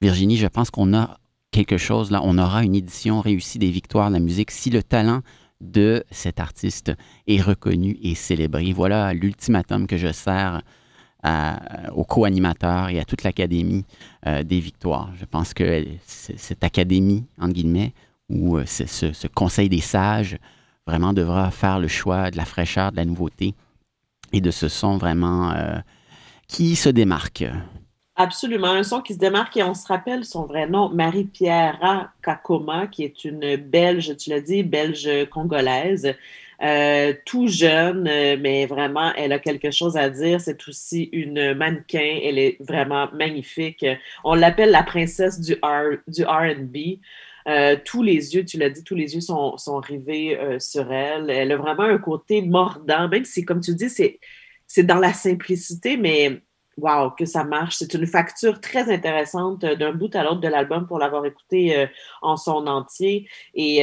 Virginie, 0.00 0.38
je 0.38 0.46
pense 0.46 0.70
qu'on 0.70 0.94
a 0.94 1.18
quelque 1.50 1.76
chose 1.76 2.10
là, 2.10 2.22
on 2.24 2.38
aura 2.38 2.64
une 2.64 2.76
édition 2.76 3.20
réussie 3.20 3.58
des 3.58 3.70
victoires 3.70 4.08
de 4.08 4.14
la 4.14 4.20
musique 4.20 4.52
si 4.52 4.70
le 4.70 4.82
talent 4.82 5.20
de 5.60 6.02
cet 6.10 6.40
artiste 6.40 6.92
est 7.26 7.42
reconnu 7.42 7.98
et 8.02 8.14
célébré. 8.14 8.72
Voilà 8.72 9.12
l'ultimatum 9.12 9.86
que 9.86 9.98
je 9.98 10.12
sers 10.12 10.62
aux 11.94 12.04
co-animateurs 12.04 12.88
et 12.88 12.98
à 12.98 13.04
toute 13.04 13.22
l'académie 13.24 13.84
euh, 14.26 14.42
des 14.42 14.60
victoires. 14.60 15.10
Je 15.18 15.24
pense 15.24 15.54
que 15.54 15.84
cette 16.06 16.64
académie, 16.64 17.24
entre 17.40 17.52
guillemets, 17.52 17.92
ou 18.28 18.56
euh, 18.56 18.64
ce 18.66 19.26
conseil 19.28 19.68
des 19.68 19.80
sages, 19.80 20.38
vraiment 20.86 21.12
devra 21.12 21.50
faire 21.50 21.78
le 21.78 21.88
choix 21.88 22.30
de 22.30 22.36
la 22.36 22.44
fraîcheur, 22.44 22.90
de 22.90 22.96
la 22.96 23.04
nouveauté 23.04 23.54
et 24.32 24.40
de 24.40 24.50
ce 24.50 24.68
son 24.68 24.96
vraiment 24.98 25.50
euh, 25.52 25.78
qui 26.48 26.76
se 26.76 26.88
démarque. 26.88 27.44
Absolument, 28.16 28.72
un 28.72 28.82
son 28.82 29.00
qui 29.00 29.14
se 29.14 29.18
démarque 29.18 29.56
et 29.56 29.62
on 29.62 29.72
se 29.72 29.86
rappelle 29.86 30.24
son 30.24 30.44
vrai 30.44 30.66
nom, 30.68 30.90
Marie-Pierre 30.90 32.12
Kakoma, 32.22 32.86
qui 32.86 33.04
est 33.04 33.24
une 33.24 33.56
Belge, 33.56 34.16
tu 34.18 34.28
l'as 34.28 34.42
dit, 34.42 34.62
Belge 34.62 35.08
congolaise, 35.30 36.14
euh, 36.62 37.14
tout 37.24 37.48
jeune, 37.48 38.06
euh, 38.06 38.36
mais 38.38 38.66
vraiment, 38.66 39.12
elle 39.14 39.32
a 39.32 39.38
quelque 39.38 39.70
chose 39.70 39.96
à 39.96 40.10
dire. 40.10 40.40
C'est 40.40 40.68
aussi 40.68 41.04
une 41.12 41.54
mannequin, 41.54 42.20
elle 42.22 42.38
est 42.38 42.56
vraiment 42.60 43.08
magnifique. 43.12 43.84
On 44.24 44.34
l'appelle 44.34 44.70
la 44.70 44.82
princesse 44.82 45.40
du, 45.40 45.54
R- 45.54 46.00
du 46.06 46.24
R&B. 46.24 47.00
Euh, 47.48 47.76
tous 47.84 48.02
les 48.02 48.34
yeux, 48.34 48.44
tu 48.44 48.58
l'as 48.58 48.68
dit, 48.68 48.84
tous 48.84 48.94
les 48.94 49.14
yeux 49.14 49.22
sont, 49.22 49.56
rivés 49.80 50.38
sur 50.58 50.92
elle. 50.92 51.30
Elle 51.30 51.52
a 51.52 51.56
vraiment 51.56 51.84
un 51.84 51.98
côté 51.98 52.42
mordant, 52.42 53.08
même 53.08 53.24
si, 53.24 53.44
comme 53.44 53.60
tu 53.60 53.74
dis, 53.74 53.88
c'est 53.88 54.82
dans 54.84 54.98
la 54.98 55.12
simplicité, 55.12 55.96
mais 55.96 56.42
Wow, 56.76 57.10
que 57.10 57.26
ça 57.26 57.44
marche. 57.44 57.76
C'est 57.78 57.92
une 57.92 58.06
facture 58.06 58.58
très 58.58 58.90
intéressante 58.90 59.60
d'un 59.60 59.92
bout 59.92 60.14
à 60.14 60.22
l'autre 60.22 60.40
de 60.40 60.48
l'album 60.48 60.86
pour 60.86 60.98
l'avoir 60.98 61.26
écouté 61.26 61.88
en 62.22 62.38
son 62.38 62.66
entier. 62.66 63.28
Et 63.54 63.82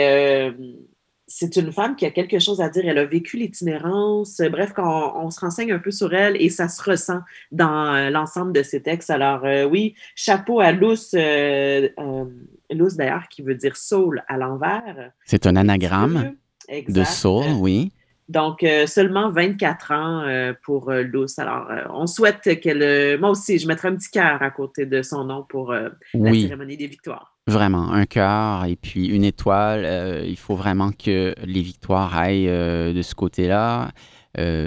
c'est 1.28 1.58
une 1.58 1.74
femme 1.74 1.96
qui 1.98 2.06
a 2.06 2.12
quelque 2.12 2.40
chose 2.40 2.62
à 2.62 2.70
dire. 2.70 2.84
Elle 2.88 2.98
a 2.98 3.06
vécu 3.06 3.38
l'itinérance. 3.38 4.42
Bref, 4.50 4.72
quand 4.74 5.14
on, 5.16 5.26
on 5.26 5.30
se 5.30 5.42
renseigne 5.42 5.74
un 5.74 5.80
peu 5.80 5.92
sur 5.92 6.14
elle 6.14 6.42
et 6.42 6.50
ça 6.50 6.70
se 6.70 6.82
ressent 6.82 7.20
dans 7.52 7.94
euh, 7.94 8.10
l'ensemble 8.10 8.54
de 8.54 8.64
ses 8.64 8.82
textes. 8.82 9.10
Alors 9.10 9.44
euh, 9.44 9.66
oui, 9.66 9.94
chapeau 10.16 10.62
à 10.62 10.72
Luce, 10.72 11.14
euh, 11.14 11.90
euh, 12.00 12.26
Luce 12.72 12.96
d'ailleurs, 12.96 13.28
qui 13.30 13.42
veut 13.42 13.56
dire 13.56 13.76
soul 13.76 14.24
à 14.30 14.38
l'envers. 14.38 15.12
C'est 15.26 15.46
un 15.46 15.58
anagramme 15.58 16.36
de 16.70 17.04
soul, 17.04 17.46
oui. 17.60 17.92
Donc, 18.30 18.62
euh, 18.64 18.88
seulement 18.88 19.30
24 19.32 19.92
ans 19.94 20.22
euh, 20.26 20.54
pour 20.64 20.90
euh, 20.90 21.02
Luce. 21.02 21.40
Alors, 21.40 21.70
euh, 21.72 21.84
on 21.94 22.08
souhaite 22.08 22.60
qu'elle... 22.62 23.20
moi 23.20 23.30
aussi, 23.30 23.58
je 23.58 23.68
mettrai 23.68 23.88
un 23.88 23.96
petit 23.96 24.10
cœur 24.12 24.42
à 24.42 24.50
côté 24.52 24.86
de 24.86 25.02
son 25.02 25.24
nom 25.24 25.46
pour 25.48 25.72
euh, 25.72 25.90
la 26.14 26.34
cérémonie 26.34 26.76
des 26.78 26.88
victoires. 26.88 27.38
vraiment. 27.48 27.92
Un 27.94 28.06
cœur 28.06 28.66
et 28.66 28.76
puis 28.76 29.08
une 29.08 29.24
étoile. 29.24 30.24
Il 30.26 30.38
faut 30.38 30.56
vraiment 30.56 30.92
que 30.92 31.34
les 31.44 31.62
victoires 31.62 32.18
aillent 32.18 32.48
de 32.48 33.02
ce 33.02 33.16
côté-là. 33.16 33.92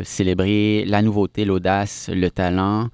Célébrer 0.02 0.84
la 0.86 1.02
nouveauté, 1.02 1.44
l'audace, 1.44 2.08
le 2.12 2.30
talent. 2.30 2.88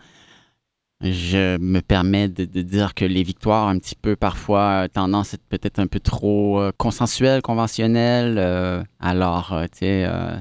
Je 1.02 1.58
me 1.58 1.80
permets 1.80 2.28
de, 2.28 2.46
de 2.46 2.62
dire 2.62 2.94
que 2.94 3.04
les 3.04 3.22
victoires, 3.22 3.68
un 3.68 3.78
petit 3.78 3.94
peu 3.94 4.16
parfois, 4.16 4.88
tendance 4.92 5.34
à 5.34 5.36
être 5.36 5.46
peut-être 5.48 5.78
un 5.78 5.86
peu 5.86 6.00
trop 6.00 6.60
consensuelles, 6.78 7.42
conventionnelles. 7.42 8.36
euh, 8.38 8.82
alors, 8.98 9.54
tu 9.72 9.78
sais, 9.80 10.04
euh, 10.06 10.36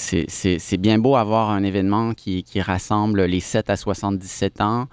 c'est- 0.00 0.76
bien 0.76 0.98
beau 0.98 1.16
avoir 1.16 1.50
un 1.50 1.62
événement 1.62 2.14
qui, 2.14 2.42
qui 2.42 2.60
rassemble 2.60 3.24
les 3.24 3.40
7 3.40 3.70
à 3.70 3.76
77 3.76 4.60
ans, 4.60 4.86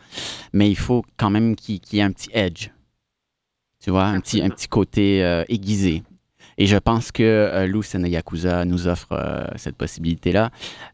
mais 0.53 0.69
il 0.69 0.75
faut 0.77 1.03
quand 1.17 1.29
même 1.29 1.55
qu'il 1.55 1.79
y 1.93 1.99
ait 1.99 2.01
un 2.01 2.11
petit 2.11 2.29
edge. 2.33 2.69
Tu 3.83 3.91
vois, 3.91 4.05
un 4.05 4.19
petit, 4.19 4.37
un 4.41 4.45
Absolument. 4.47 4.55
petit 4.55 4.67
côté 4.67 5.23
euh, 5.23 5.43
aiguisé. 5.49 6.03
Et 6.57 6.65
je 6.65 6.77
pense 6.77 7.11
que 7.11 7.23
euh, 7.23 7.67
Lou 7.67 7.83
Sena 7.83 8.07
Yakuza 8.07 8.65
nous 8.65 8.87
offre 8.87 9.11
euh, 9.11 9.45
cette 9.57 9.75
possibilité-là 9.75 10.49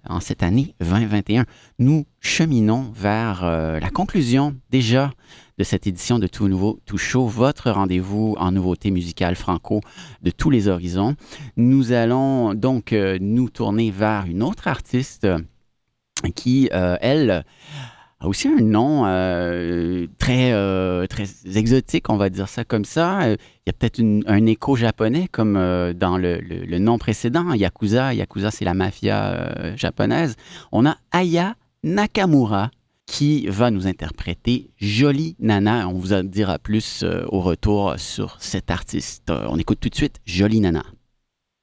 en 0.07 0.19
cette 0.19 0.43
année 0.43 0.75
2021. 0.81 1.45
Nous 1.79 2.05
cheminons 2.19 2.91
vers 2.93 3.45
euh, 3.45 3.79
la 3.79 3.89
conclusion 3.89 4.55
déjà 4.71 5.11
de 5.57 5.63
cette 5.63 5.87
édition 5.87 6.19
de 6.19 6.27
Tout 6.27 6.49
Nouveau, 6.49 6.79
Tout 6.85 6.97
Chaud, 6.97 7.27
votre 7.27 7.71
rendez-vous 7.71 8.35
en 8.39 8.51
nouveauté 8.51 8.91
musicale 8.91 9.35
franco 9.35 9.79
de 10.21 10.31
tous 10.31 10.49
les 10.49 10.67
horizons. 10.67 11.15
Nous 11.55 11.91
allons 11.91 12.55
donc 12.55 12.91
nous 12.91 13.49
tourner 13.49 13.91
vers 13.91 14.25
une 14.25 14.41
autre 14.41 14.67
artiste 14.67 15.27
qui, 16.33 16.69
elle, 16.71 17.45
aussi 18.27 18.47
un 18.47 18.61
nom 18.61 19.03
euh, 19.05 20.07
très, 20.17 20.53
euh, 20.53 21.05
très 21.07 21.25
exotique, 21.55 22.09
on 22.09 22.17
va 22.17 22.29
dire 22.29 22.47
ça 22.47 22.63
comme 22.63 22.85
ça. 22.85 23.29
Il 23.29 23.37
y 23.67 23.69
a 23.69 23.73
peut-être 23.73 24.01
un 24.27 24.45
écho 24.45 24.75
japonais, 24.75 25.27
comme 25.31 25.55
euh, 25.57 25.93
dans 25.93 26.17
le, 26.17 26.39
le- 26.39 26.79
nom 26.79 26.97
précédent, 26.97 27.53
Yakuza. 27.53 28.13
Yakuza, 28.13 28.51
c'est 28.51 28.65
la 28.65 28.73
mafia 28.73 29.75
japonaise. 29.75 30.35
On 30.71 30.85
a 30.85 30.97
Aya 31.11 31.55
Nakamura 31.83 32.71
qui 33.05 33.47
va 33.47 33.69
nous 33.71 33.85
interpréter 33.87 34.71
Jolie 34.77 35.35
Nana. 35.39 35.87
On 35.89 35.93
vous 35.93 36.13
en 36.13 36.23
dira 36.23 36.57
plus 36.59 37.03
au 37.27 37.41
retour 37.41 37.95
sur 37.97 38.37
cet 38.39 38.71
artiste. 38.71 39.29
On 39.29 39.57
écoute 39.57 39.79
tout 39.81 39.89
de 39.89 39.95
suite 39.95 40.17
Jolie 40.25 40.61
Nana. 40.61 40.83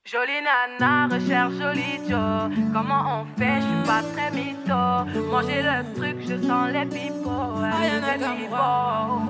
Jolie 0.06 0.40
nana, 0.40 1.08
recherche 1.14 1.52
joli 1.58 2.00
Joe. 2.08 2.50
Comment 2.72 3.20
on 3.20 3.38
fait, 3.38 3.60
je 3.60 3.66
suis 3.66 3.86
pas 3.86 4.02
très 4.14 4.30
mytho. 4.30 5.30
Manger 5.30 5.62
le 5.62 5.94
truc, 5.94 6.16
je 6.22 6.40
sens 6.46 6.70
les 6.72 6.86
pipots. 6.86 7.60
Pipots, 8.18 8.56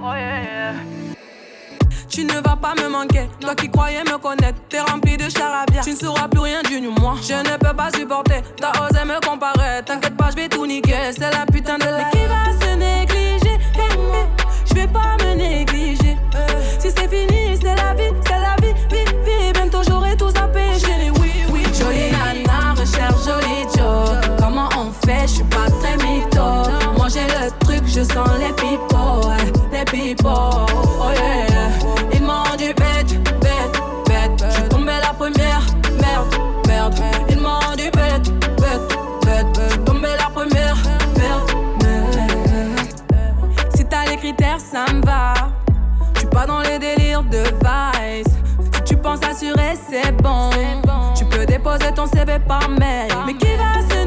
oh 0.01 0.15
yeah. 0.15 0.75
Tu 2.09 2.25
ne 2.25 2.35
vas 2.35 2.57
pas 2.57 2.75
me 2.81 2.89
manquer, 2.89 3.29
toi 3.41 3.55
qui 3.57 3.69
croyais 3.69 4.05
me 4.05 4.17
connaître, 4.19 4.61
t'es 4.69 4.81
rempli 4.81 5.17
de 5.17 5.29
charabia. 5.29 5.81
Tu 5.83 5.91
ne 5.91 5.97
sauras 5.97 6.29
plus 6.29 6.41
rien 6.41 6.63
du 6.63 6.81
moi. 6.81 7.15
Je 7.21 7.35
ne 7.35 7.57
peux 7.57 7.75
pas 7.75 7.91
supporter, 7.91 8.41
t'as 8.57 8.71
osé 8.81 9.05
me 9.05 9.21
comparer. 9.27 9.83
T'inquiète 9.85 10.17
pas, 10.17 10.31
je 10.31 10.37
vais 10.37 10.49
tout 10.49 10.67
niquer, 10.67 11.11
c'est 11.11 11.33
la 11.33 11.47
putain 11.47 11.79
de 11.79 11.85
la. 11.85 11.99
Mais 11.99 12.11
qui 12.13 12.27
va 12.27 12.45
se 12.65 12.75
négliger? 12.77 13.59
Je 14.67 14.75
vais 14.75 14.87
pas 14.87 15.17
me 15.19 15.35
négliger. 15.35 15.70
Les 29.81 29.85
pipots, 29.85 30.29
oh 30.29 31.11
yeah. 31.15 31.71
Ils 32.13 32.23
m'ont 32.23 32.57
dit 32.57 32.73
bête, 32.75 33.23
bête, 33.41 33.81
bête. 34.07 34.45
Je 34.49 34.55
suis 34.55 34.69
tombée 34.69 34.99
la 35.01 35.13
première, 35.13 35.63
merde, 36.01 36.35
merde. 36.67 36.95
Ils 37.29 37.41
m'ont 37.41 37.75
dit 37.77 37.91
bête, 37.91 38.31
bête, 38.57 38.99
bête. 39.25 39.47
Je 39.63 39.71
suis 39.71 39.85
tombée 39.85 40.17
la 40.19 40.31
première, 40.31 40.77
merde, 41.17 41.51
merde. 41.83 42.31
Si 43.75 43.85
t'as 43.85 44.07
les 44.07 44.17
critères, 44.17 44.61
ça 44.61 44.85
me 44.93 45.05
va. 45.05 45.35
Suis 46.17 46.27
pas 46.27 46.47
dans 46.47 46.61
les 46.61 46.79
délires 46.79 47.23
de 47.23 47.39
vice. 47.39 48.35
Si 48.75 48.83
tu 48.85 48.97
penses 48.97 49.21
assurer, 49.29 49.75
c'est 49.89 50.13
bon. 50.23 50.51
Tu 51.17 51.25
peux 51.25 51.47
déposer 51.47 51.93
ton 51.95 52.07
CV 52.07 52.39
par 52.47 52.69
mail. 52.69 53.13
Mais 53.27 53.35
qui 53.35 53.55
va 53.57 53.81
se 53.89 54.00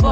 pipots, 0.00 0.08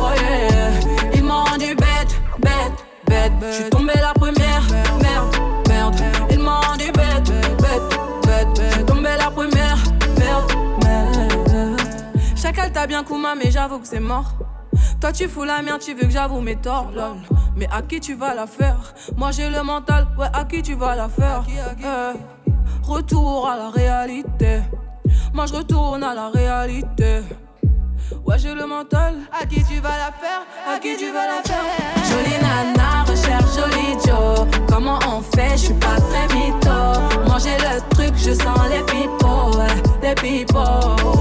oh 0.00 0.10
yeah. 0.20 0.70
Ils 1.14 1.24
m'ont 1.24 1.44
dit 1.58 1.74
bête, 1.74 2.20
bête, 2.38 2.84
bête. 3.06 3.32
Je 3.42 3.52
suis 3.52 3.70
tombée 3.70 3.92
la 4.00 4.12
première. 4.14 4.62
Merde, 5.00 5.36
merde. 5.68 5.96
Ils 6.30 6.38
m'ont 6.38 6.60
rendu 6.60 6.90
bête, 6.92 7.30
bête, 7.58 7.98
bête. 8.24 8.62
Je 8.70 8.74
suis 8.74 8.84
tombé 8.84 9.10
la 9.18 9.30
première. 9.30 9.78
Merde, 10.18 10.52
merde. 10.84 11.80
Chacal 12.36 12.72
t'a 12.72 12.86
bien 12.86 13.04
Kuma, 13.04 13.34
mais 13.34 13.50
j'avoue 13.50 13.78
que 13.78 13.86
c'est 13.86 14.00
mort. 14.00 14.32
Toi 15.00 15.12
tu 15.12 15.28
fous 15.28 15.44
la 15.44 15.62
merde, 15.62 15.80
tu 15.80 15.94
veux 15.94 16.06
que 16.06 16.10
j'avoue 16.10 16.40
mes 16.40 16.56
torts, 16.56 16.90
lol. 16.94 17.16
Mais 17.56 17.68
à 17.70 17.82
qui 17.82 18.00
tu 18.00 18.14
vas 18.14 18.34
la 18.34 18.46
faire? 18.46 18.94
Moi 19.16 19.30
j'ai 19.32 19.50
le 19.50 19.62
mental, 19.62 20.06
ouais, 20.18 20.28
à 20.32 20.44
qui 20.44 20.62
tu 20.62 20.74
vas 20.74 20.96
la 20.96 21.08
faire? 21.08 21.44
Eh, 21.48 22.18
Retour 22.84 23.48
à 23.48 23.56
la 23.56 23.70
réalité. 23.70 24.60
Moi 25.32 25.46
je 25.46 25.54
retourne 25.54 26.02
à 26.02 26.14
la 26.14 26.28
réalité. 26.28 27.22
Ouais, 28.24 28.38
j'ai 28.38 28.54
le 28.54 28.66
mental. 28.66 29.14
À 29.32 29.46
qui 29.46 29.62
tu 29.64 29.80
vas 29.80 29.96
la 29.96 30.12
faire? 30.12 30.42
À 30.68 30.78
qui 30.78 30.96
tu 30.96 31.12
vas 31.12 31.26
la 31.26 31.42
faire? 31.42 31.64
Jolie 32.08 32.38
nana, 32.40 33.04
recherche 33.06 33.54
joli 33.56 33.98
Joe. 34.04 34.46
Comment 34.68 34.98
on 35.08 35.20
fait? 35.20 35.52
Je 35.52 35.64
suis 35.66 35.74
pas 35.74 35.96
très 35.96 36.26
mytho. 36.34 36.70
J'ai 37.42 37.56
le 37.58 37.80
truc, 37.90 38.14
je 38.16 38.32
sens 38.32 38.60
les 38.70 38.82
pipos. 38.84 39.58
Les 40.02 40.14
pipos. 40.14 41.11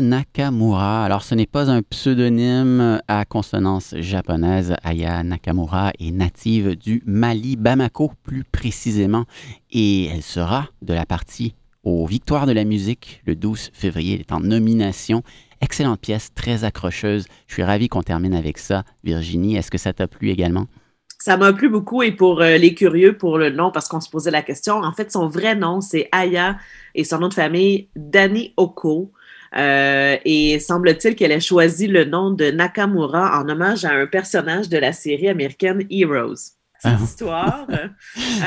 Nakamura. 0.00 1.04
Alors, 1.04 1.22
ce 1.22 1.34
n'est 1.34 1.46
pas 1.46 1.70
un 1.70 1.82
pseudonyme 1.82 3.00
à 3.08 3.24
consonance 3.24 3.94
japonaise. 3.98 4.74
Aya 4.82 5.22
Nakamura 5.22 5.92
est 5.98 6.10
native 6.10 6.76
du 6.76 7.02
Mali, 7.06 7.56
Bamako 7.56 8.12
plus 8.22 8.44
précisément, 8.44 9.24
et 9.70 10.06
elle 10.06 10.22
sera 10.22 10.68
de 10.82 10.94
la 10.94 11.06
partie 11.06 11.54
aux 11.82 12.06
Victoires 12.06 12.46
de 12.46 12.52
la 12.52 12.64
musique 12.64 13.22
le 13.26 13.36
12 13.36 13.70
février. 13.72 14.14
Elle 14.14 14.20
est 14.20 14.32
en 14.32 14.40
nomination. 14.40 15.22
Excellente 15.60 16.00
pièce, 16.00 16.34
très 16.34 16.64
accrocheuse. 16.64 17.26
Je 17.46 17.54
suis 17.54 17.62
ravi 17.62 17.88
qu'on 17.88 18.02
termine 18.02 18.34
avec 18.34 18.58
ça. 18.58 18.84
Virginie, 19.02 19.56
est-ce 19.56 19.70
que 19.70 19.78
ça 19.78 19.92
t'a 19.92 20.06
plu 20.06 20.30
également? 20.30 20.66
Ça 21.18 21.38
m'a 21.38 21.54
plu 21.54 21.70
beaucoup 21.70 22.02
et 22.02 22.12
pour 22.12 22.42
euh, 22.42 22.58
les 22.58 22.74
curieux, 22.74 23.16
pour 23.16 23.38
le 23.38 23.48
nom, 23.48 23.70
parce 23.70 23.88
qu'on 23.88 24.02
se 24.02 24.10
posait 24.10 24.30
la 24.30 24.42
question, 24.42 24.82
en 24.82 24.92
fait, 24.92 25.10
son 25.10 25.26
vrai 25.26 25.54
nom, 25.54 25.80
c'est 25.80 26.06
Aya 26.12 26.58
et 26.94 27.02
son 27.02 27.18
nom 27.18 27.28
de 27.28 27.34
famille, 27.34 27.88
Dani 27.96 28.52
Oko. 28.58 29.10
Euh, 29.56 30.16
et 30.24 30.58
semble-t-il 30.58 31.14
qu'elle 31.14 31.32
ait 31.32 31.40
choisi 31.40 31.86
le 31.86 32.04
nom 32.04 32.30
de 32.30 32.50
Nakamura 32.50 33.40
en 33.40 33.48
hommage 33.48 33.84
à 33.84 33.92
un 33.92 34.06
personnage 34.06 34.68
de 34.68 34.78
la 34.78 34.92
série 34.92 35.28
américaine 35.28 35.86
Heroes. 35.90 36.34
Petite 36.82 36.98
Ah. 36.98 36.98
histoire. 37.02 37.66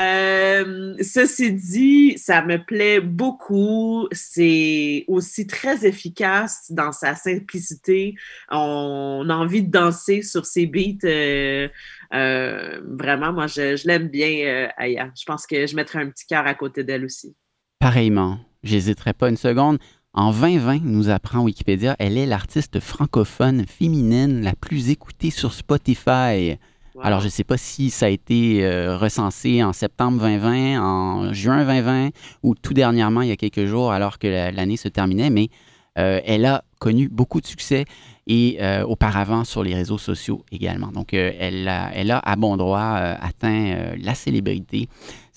Euh, 0.00 0.94
ceci 1.02 1.52
dit, 1.52 2.16
ça 2.18 2.42
me 2.42 2.58
plaît 2.64 3.00
beaucoup. 3.00 4.06
C'est 4.12 5.04
aussi 5.08 5.46
très 5.46 5.84
efficace 5.86 6.66
dans 6.70 6.92
sa 6.92 7.14
simplicité. 7.16 8.14
On 8.50 9.26
a 9.28 9.34
envie 9.34 9.62
de 9.62 9.70
danser 9.70 10.22
sur 10.22 10.46
ses 10.46 10.66
beats. 10.66 11.04
euh, 11.04 11.68
euh, 12.14 12.80
vraiment, 12.86 13.32
moi, 13.32 13.46
je, 13.48 13.76
je 13.76 13.86
l'aime 13.88 14.08
bien, 14.08 14.68
Aya. 14.76 15.10
Je 15.18 15.24
pense 15.24 15.46
que 15.46 15.66
je 15.66 15.74
mettrai 15.74 16.00
un 16.00 16.10
petit 16.10 16.26
cœur 16.26 16.46
à 16.46 16.54
côté 16.54 16.84
d'elle 16.84 17.04
aussi. 17.04 17.34
Pareillement, 17.80 18.38
j'hésiterai 18.62 19.12
pas 19.14 19.28
une 19.30 19.36
seconde. 19.36 19.78
En 20.18 20.32
2020, 20.32 20.80
nous 20.82 21.10
apprend 21.10 21.42
Wikipédia, 21.42 21.94
elle 22.00 22.18
est 22.18 22.26
l'artiste 22.26 22.80
francophone 22.80 23.64
féminine 23.68 24.40
la 24.42 24.52
plus 24.52 24.90
écoutée 24.90 25.30
sur 25.30 25.52
Spotify. 25.52 26.56
Wow. 26.96 27.02
Alors, 27.04 27.20
je 27.20 27.26
ne 27.26 27.30
sais 27.30 27.44
pas 27.44 27.56
si 27.56 27.88
ça 27.90 28.06
a 28.06 28.08
été 28.08 28.64
euh, 28.66 28.96
recensé 28.98 29.62
en 29.62 29.72
septembre 29.72 30.18
2020, 30.20 30.82
en 30.82 31.32
juin 31.32 31.64
2020 31.64 32.08
ou 32.42 32.56
tout 32.56 32.74
dernièrement, 32.74 33.22
il 33.22 33.28
y 33.28 33.30
a 33.30 33.36
quelques 33.36 33.66
jours, 33.66 33.92
alors 33.92 34.18
que 34.18 34.26
la- 34.26 34.50
l'année 34.50 34.76
se 34.76 34.88
terminait, 34.88 35.30
mais 35.30 35.50
euh, 35.98 36.20
elle 36.24 36.46
a 36.46 36.64
connu 36.80 37.08
beaucoup 37.08 37.40
de 37.40 37.46
succès 37.46 37.84
et 38.26 38.58
euh, 38.60 38.82
auparavant 38.84 39.44
sur 39.44 39.62
les 39.62 39.76
réseaux 39.76 39.98
sociaux 39.98 40.44
également. 40.50 40.88
Donc, 40.88 41.14
elle, 41.14 41.68
a, 41.68 41.92
elle 41.94 42.10
a 42.10 42.18
à 42.18 42.34
bon 42.34 42.56
droit 42.56 42.80
atteint 42.80 43.94
la 43.96 44.14
célébrité, 44.16 44.88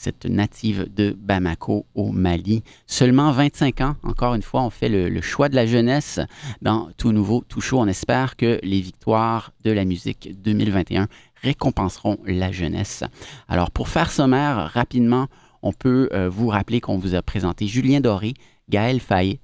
cette 0.01 0.25
native 0.25 0.87
de 0.91 1.15
Bamako 1.15 1.85
au 1.93 2.11
Mali. 2.11 2.63
Seulement 2.87 3.31
25 3.31 3.81
ans, 3.81 3.95
encore 4.01 4.33
une 4.33 4.41
fois, 4.41 4.63
on 4.63 4.71
fait 4.71 4.89
le, 4.89 5.21
choix 5.21 5.47
de 5.47 5.55
la 5.55 5.67
jeunesse 5.67 6.19
dans 6.63 6.89
Tout 6.97 7.11
Nouveau, 7.11 7.43
Tout 7.47 7.61
Chaud. 7.61 7.79
On 7.79 7.87
espère 7.87 8.35
que 8.35 8.59
les 8.63 8.81
victoires 8.81 9.51
de 9.63 9.69
la 9.69 9.85
musique 9.85 10.41
2021 10.41 11.07
récompenseront 11.43 12.17
la 12.25 12.51
jeunesse. 12.51 13.03
Alors, 13.47 13.69
pour 13.69 13.89
faire 13.89 14.11
sommaire 14.11 14.71
rapidement, 14.73 15.27
on 15.61 15.71
peut 15.71 16.09
euh, 16.13 16.29
vous 16.29 16.47
rappeler 16.47 16.81
qu'on 16.81 16.97
vous 16.97 17.13
a 17.13 17.21
présenté 17.21 17.67
Julien 17.67 17.99
Doré, 17.99 18.33
Gaël 18.69 18.99
Faye, 18.99 19.39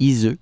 Ise, 0.00 0.36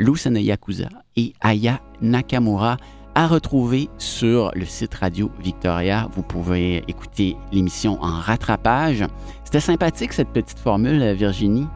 Lucene 0.00 0.38
Yakuza 0.38 0.88
et 1.14 1.32
Aya 1.40 1.80
Nakamura 2.02 2.76
à 3.16 3.26
retrouver 3.26 3.88
sur 3.96 4.50
le 4.54 4.66
site 4.66 4.94
Radio 4.94 5.30
Victoria. 5.40 6.06
Vous 6.12 6.22
pouvez 6.22 6.84
écouter 6.86 7.38
l'émission 7.50 7.98
en 8.02 8.20
rattrapage. 8.20 9.04
C'était 9.42 9.60
sympathique 9.60 10.12
cette 10.12 10.28
petite 10.28 10.58
formule, 10.58 11.02
Virginie. 11.14 11.66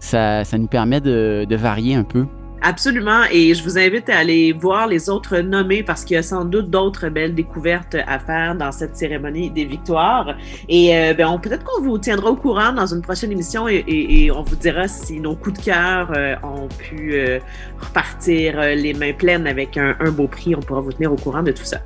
Ça, 0.00 0.44
ça 0.44 0.58
nous 0.58 0.66
permet 0.66 1.00
de, 1.00 1.46
de 1.48 1.56
varier 1.56 1.94
un 1.94 2.02
peu. 2.02 2.26
Absolument. 2.62 3.22
Et 3.30 3.54
je 3.54 3.62
vous 3.62 3.78
invite 3.78 4.08
à 4.08 4.18
aller 4.18 4.52
voir 4.52 4.86
les 4.86 5.08
autres 5.08 5.38
nommés 5.38 5.82
parce 5.82 6.04
qu'il 6.04 6.14
y 6.14 6.18
a 6.18 6.22
sans 6.22 6.44
doute 6.44 6.70
d'autres 6.70 7.08
belles 7.08 7.34
découvertes 7.34 7.96
à 8.06 8.18
faire 8.18 8.56
dans 8.56 8.72
cette 8.72 8.96
cérémonie 8.96 9.50
des 9.50 9.64
victoires. 9.64 10.34
Et 10.68 10.96
euh, 10.96 11.14
ben, 11.14 11.38
peut-être 11.38 11.64
qu'on 11.64 11.82
vous 11.82 11.98
tiendra 11.98 12.30
au 12.30 12.36
courant 12.36 12.72
dans 12.72 12.86
une 12.86 13.02
prochaine 13.02 13.30
émission 13.30 13.68
et, 13.68 14.30
on 14.34 14.42
vous 14.42 14.56
dira 14.56 14.88
si 14.88 15.20
nos 15.20 15.34
coups 15.34 15.60
de 15.60 15.64
cœur 15.64 16.12
euh, 16.16 16.34
ont 16.42 16.68
pu 16.68 17.14
euh, 17.14 17.38
repartir 17.80 18.60
les 18.60 18.92
mains 18.94 19.12
pleines 19.12 19.46
avec 19.46 19.76
un, 19.76 19.94
beau 20.10 20.26
prix. 20.26 20.54
On 20.54 20.60
pourra 20.60 20.80
vous 20.80 20.92
tenir 20.92 21.12
au 21.12 21.16
courant 21.16 21.42
de 21.42 21.52
tout 21.52 21.64
ça. 21.64 21.78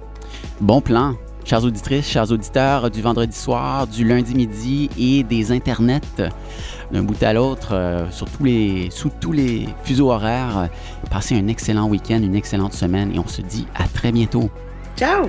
Bon 0.60 0.80
plan. 0.80 1.14
Chères 1.44 1.64
auditrices, 1.64 2.08
chers 2.08 2.30
auditeurs, 2.30 2.88
du 2.88 3.02
vendredi 3.02 3.36
soir, 3.36 3.88
du 3.88 4.04
lundi 4.04 4.34
midi 4.34 4.88
et 4.96 5.24
des 5.24 5.50
internets 5.50 6.00
d'un 6.92 7.02
bout 7.02 7.20
à 7.22 7.32
l'autre, 7.32 7.70
euh, 7.72 8.10
sous 8.10 8.26
tous 9.20 9.32
les 9.32 9.68
fuseaux 9.84 10.10
horaires. 10.10 10.68
Passez 11.10 11.36
un 11.36 11.48
excellent 11.48 11.88
week-end, 11.88 12.20
une 12.22 12.34
excellente 12.34 12.74
semaine 12.74 13.12
et 13.14 13.18
on 13.18 13.28
se 13.28 13.42
dit 13.42 13.66
à 13.74 13.84
très 13.84 14.12
bientôt. 14.12 14.50
Ciao! 14.96 15.28